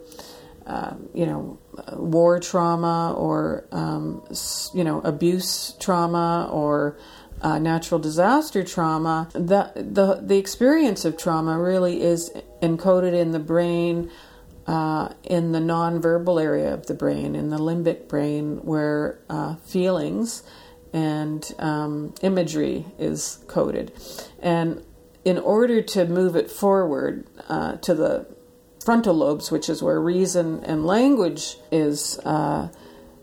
um, 0.67 1.09
you 1.15 1.27
know, 1.27 1.59
war 1.93 2.41
trauma 2.41 3.15
or, 3.17 3.67
um, 3.71 4.23
you 4.75 4.83
know, 4.83 5.01
abuse 5.03 5.75
trauma 5.79 6.49
or 6.51 6.99
uh, 7.41 7.59
natural 7.59 8.01
disaster 8.01 8.65
trauma, 8.65 9.29
the, 9.33 9.71
the, 9.77 10.21
the 10.23 10.37
experience 10.37 11.05
of 11.05 11.17
trauma 11.17 11.59
really 11.59 12.03
is 12.03 12.33
encoded 12.63 13.15
in 13.15 13.31
the 13.31 13.39
brain, 13.39 14.11
uh, 14.67 15.11
in 15.23 15.53
the 15.53 15.61
nonverbal 15.61 16.43
area 16.43 16.75
of 16.75 16.87
the 16.87 16.95
brain, 16.95 17.37
in 17.37 17.51
the 17.51 17.59
limbic 17.59 18.09
brain, 18.09 18.57
where 18.65 19.21
uh, 19.31 19.55
feelings 19.57 20.43
and 20.93 21.53
um, 21.59 22.13
imagery 22.23 22.87
is 22.99 23.39
coded. 23.47 23.93
And 24.41 24.83
in 25.25 25.39
order 25.39 25.83
to 25.83 26.07
move 26.07 26.35
it 26.35 26.51
forward 26.51 27.27
uh, 27.49 27.77
to 27.77 27.95
the 27.95 28.36
frontal 28.87 29.15
lobes, 29.15 29.51
which 29.51 29.69
is 29.69 29.83
where 29.83 30.01
reason 30.01 30.63
and 30.63 30.87
language 30.87 31.57
is 31.73 32.21
uh, 32.21 32.69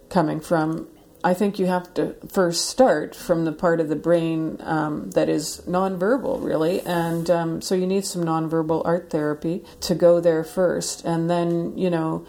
coming 0.09 0.41
from, 0.41 0.89
I 1.23 1.33
think 1.33 1.57
you 1.57 1.67
have 1.67 1.93
to 1.93 2.17
first 2.27 2.65
start 2.65 3.15
from 3.15 3.45
the 3.45 3.53
part 3.53 3.79
of 3.79 3.87
the 3.87 3.95
brain 3.95 4.57
um, 4.59 5.11
that 5.11 5.29
is 5.29 5.61
nonverbal, 5.65 6.43
really. 6.43 6.81
And 6.81 7.29
um, 7.29 7.61
so 7.61 7.75
you 7.75 7.87
need 7.87 8.03
some 8.05 8.25
nonverbal 8.25 8.81
art 8.83 9.09
therapy 9.09 9.63
to 9.79 9.95
go 9.95 10.19
there 10.19 10.43
first. 10.43 11.05
And 11.05 11.29
then, 11.29 11.77
you 11.77 11.89
know, 11.89 12.25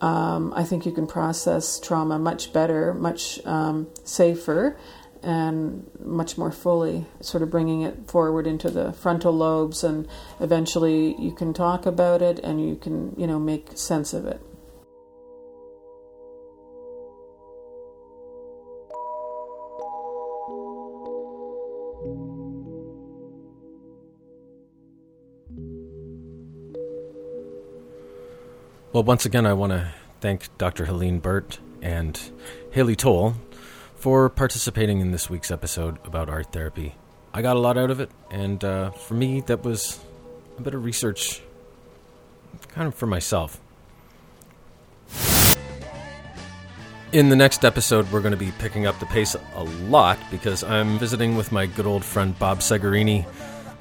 um, 0.00 0.52
I 0.56 0.64
think 0.64 0.84
you 0.84 0.90
can 0.90 1.06
process 1.06 1.78
trauma 1.78 2.18
much 2.18 2.52
better, 2.52 2.92
much 2.92 3.38
um, 3.46 3.86
safer, 4.02 4.76
and 5.22 5.88
much 6.04 6.36
more 6.36 6.50
fully, 6.50 7.06
sort 7.20 7.42
of 7.42 7.50
bringing 7.50 7.82
it 7.82 8.10
forward 8.10 8.46
into 8.46 8.70
the 8.70 8.92
frontal 8.92 9.32
lobes, 9.32 9.84
and 9.84 10.08
eventually 10.40 11.14
you 11.18 11.32
can 11.32 11.54
talk 11.54 11.86
about 11.86 12.22
it 12.22 12.38
and 12.40 12.66
you 12.66 12.76
can, 12.76 13.14
you 13.16 13.26
know, 13.26 13.38
make 13.38 13.76
sense 13.76 14.12
of 14.12 14.26
it. 14.26 14.40
Well, 28.92 29.04
once 29.04 29.24
again, 29.24 29.46
I 29.46 29.54
want 29.54 29.72
to 29.72 29.88
thank 30.20 30.56
Dr. 30.58 30.84
Helene 30.84 31.18
Burt 31.18 31.58
and 31.80 32.20
Haley 32.72 32.94
Toll 32.94 33.34
for 34.02 34.28
participating 34.28 34.98
in 34.98 35.12
this 35.12 35.30
week's 35.30 35.52
episode 35.52 35.96
about 36.04 36.28
art 36.28 36.50
therapy. 36.50 36.92
I 37.32 37.40
got 37.40 37.54
a 37.54 37.60
lot 37.60 37.78
out 37.78 37.88
of 37.88 38.00
it, 38.00 38.10
and 38.32 38.62
uh, 38.64 38.90
for 38.90 39.14
me, 39.14 39.42
that 39.42 39.62
was 39.62 40.00
a 40.58 40.60
bit 40.60 40.74
of 40.74 40.84
research 40.84 41.40
kind 42.66 42.88
of 42.88 42.96
for 42.96 43.06
myself. 43.06 43.60
In 47.12 47.28
the 47.28 47.36
next 47.36 47.64
episode, 47.64 48.10
we're 48.10 48.22
going 48.22 48.32
to 48.32 48.36
be 48.36 48.50
picking 48.58 48.86
up 48.86 48.98
the 48.98 49.06
pace 49.06 49.36
a 49.54 49.62
lot 49.62 50.18
because 50.32 50.64
I'm 50.64 50.98
visiting 50.98 51.36
with 51.36 51.52
my 51.52 51.66
good 51.66 51.86
old 51.86 52.04
friend 52.04 52.36
Bob 52.40 52.58
Segarini. 52.58 53.24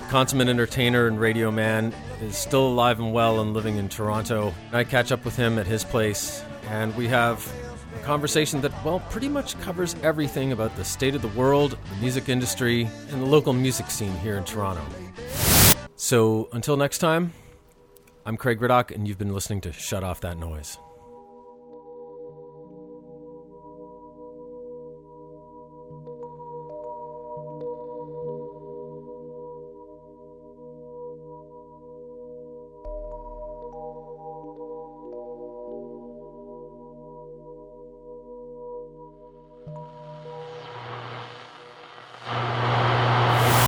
Consummate 0.09 0.49
entertainer 0.49 1.07
and 1.07 1.19
radio 1.19 1.49
man 1.49 1.95
is 2.21 2.37
still 2.37 2.67
alive 2.67 2.99
and 2.99 3.11
well 3.11 3.41
and 3.41 3.55
living 3.55 3.77
in 3.77 3.89
Toronto. 3.89 4.53
I 4.71 4.83
catch 4.83 5.11
up 5.11 5.25
with 5.25 5.35
him 5.35 5.57
at 5.57 5.65
his 5.65 5.83
place, 5.83 6.43
and 6.69 6.95
we 6.95 7.07
have 7.07 7.51
conversation 7.99 8.61
that, 8.61 8.71
well, 8.83 8.99
pretty 9.09 9.29
much 9.29 9.59
covers 9.61 9.95
everything 10.03 10.51
about 10.51 10.75
the 10.75 10.83
state 10.83 11.15
of 11.15 11.21
the 11.21 11.27
world, 11.29 11.77
the 11.89 12.01
music 12.01 12.29
industry, 12.29 12.89
and 13.09 13.21
the 13.21 13.25
local 13.25 13.53
music 13.53 13.89
scene 13.89 14.13
here 14.19 14.37
in 14.37 14.43
Toronto. 14.43 14.81
So 15.95 16.49
until 16.51 16.77
next 16.77 16.97
time, 16.97 17.33
I'm 18.25 18.37
Craig 18.37 18.59
Riddock, 18.59 18.91
and 18.91 19.07
you've 19.07 19.17
been 19.17 19.33
listening 19.33 19.61
to 19.61 19.71
Shut 19.71 20.03
Off 20.03 20.21
That 20.21 20.37
Noise. 20.37 20.77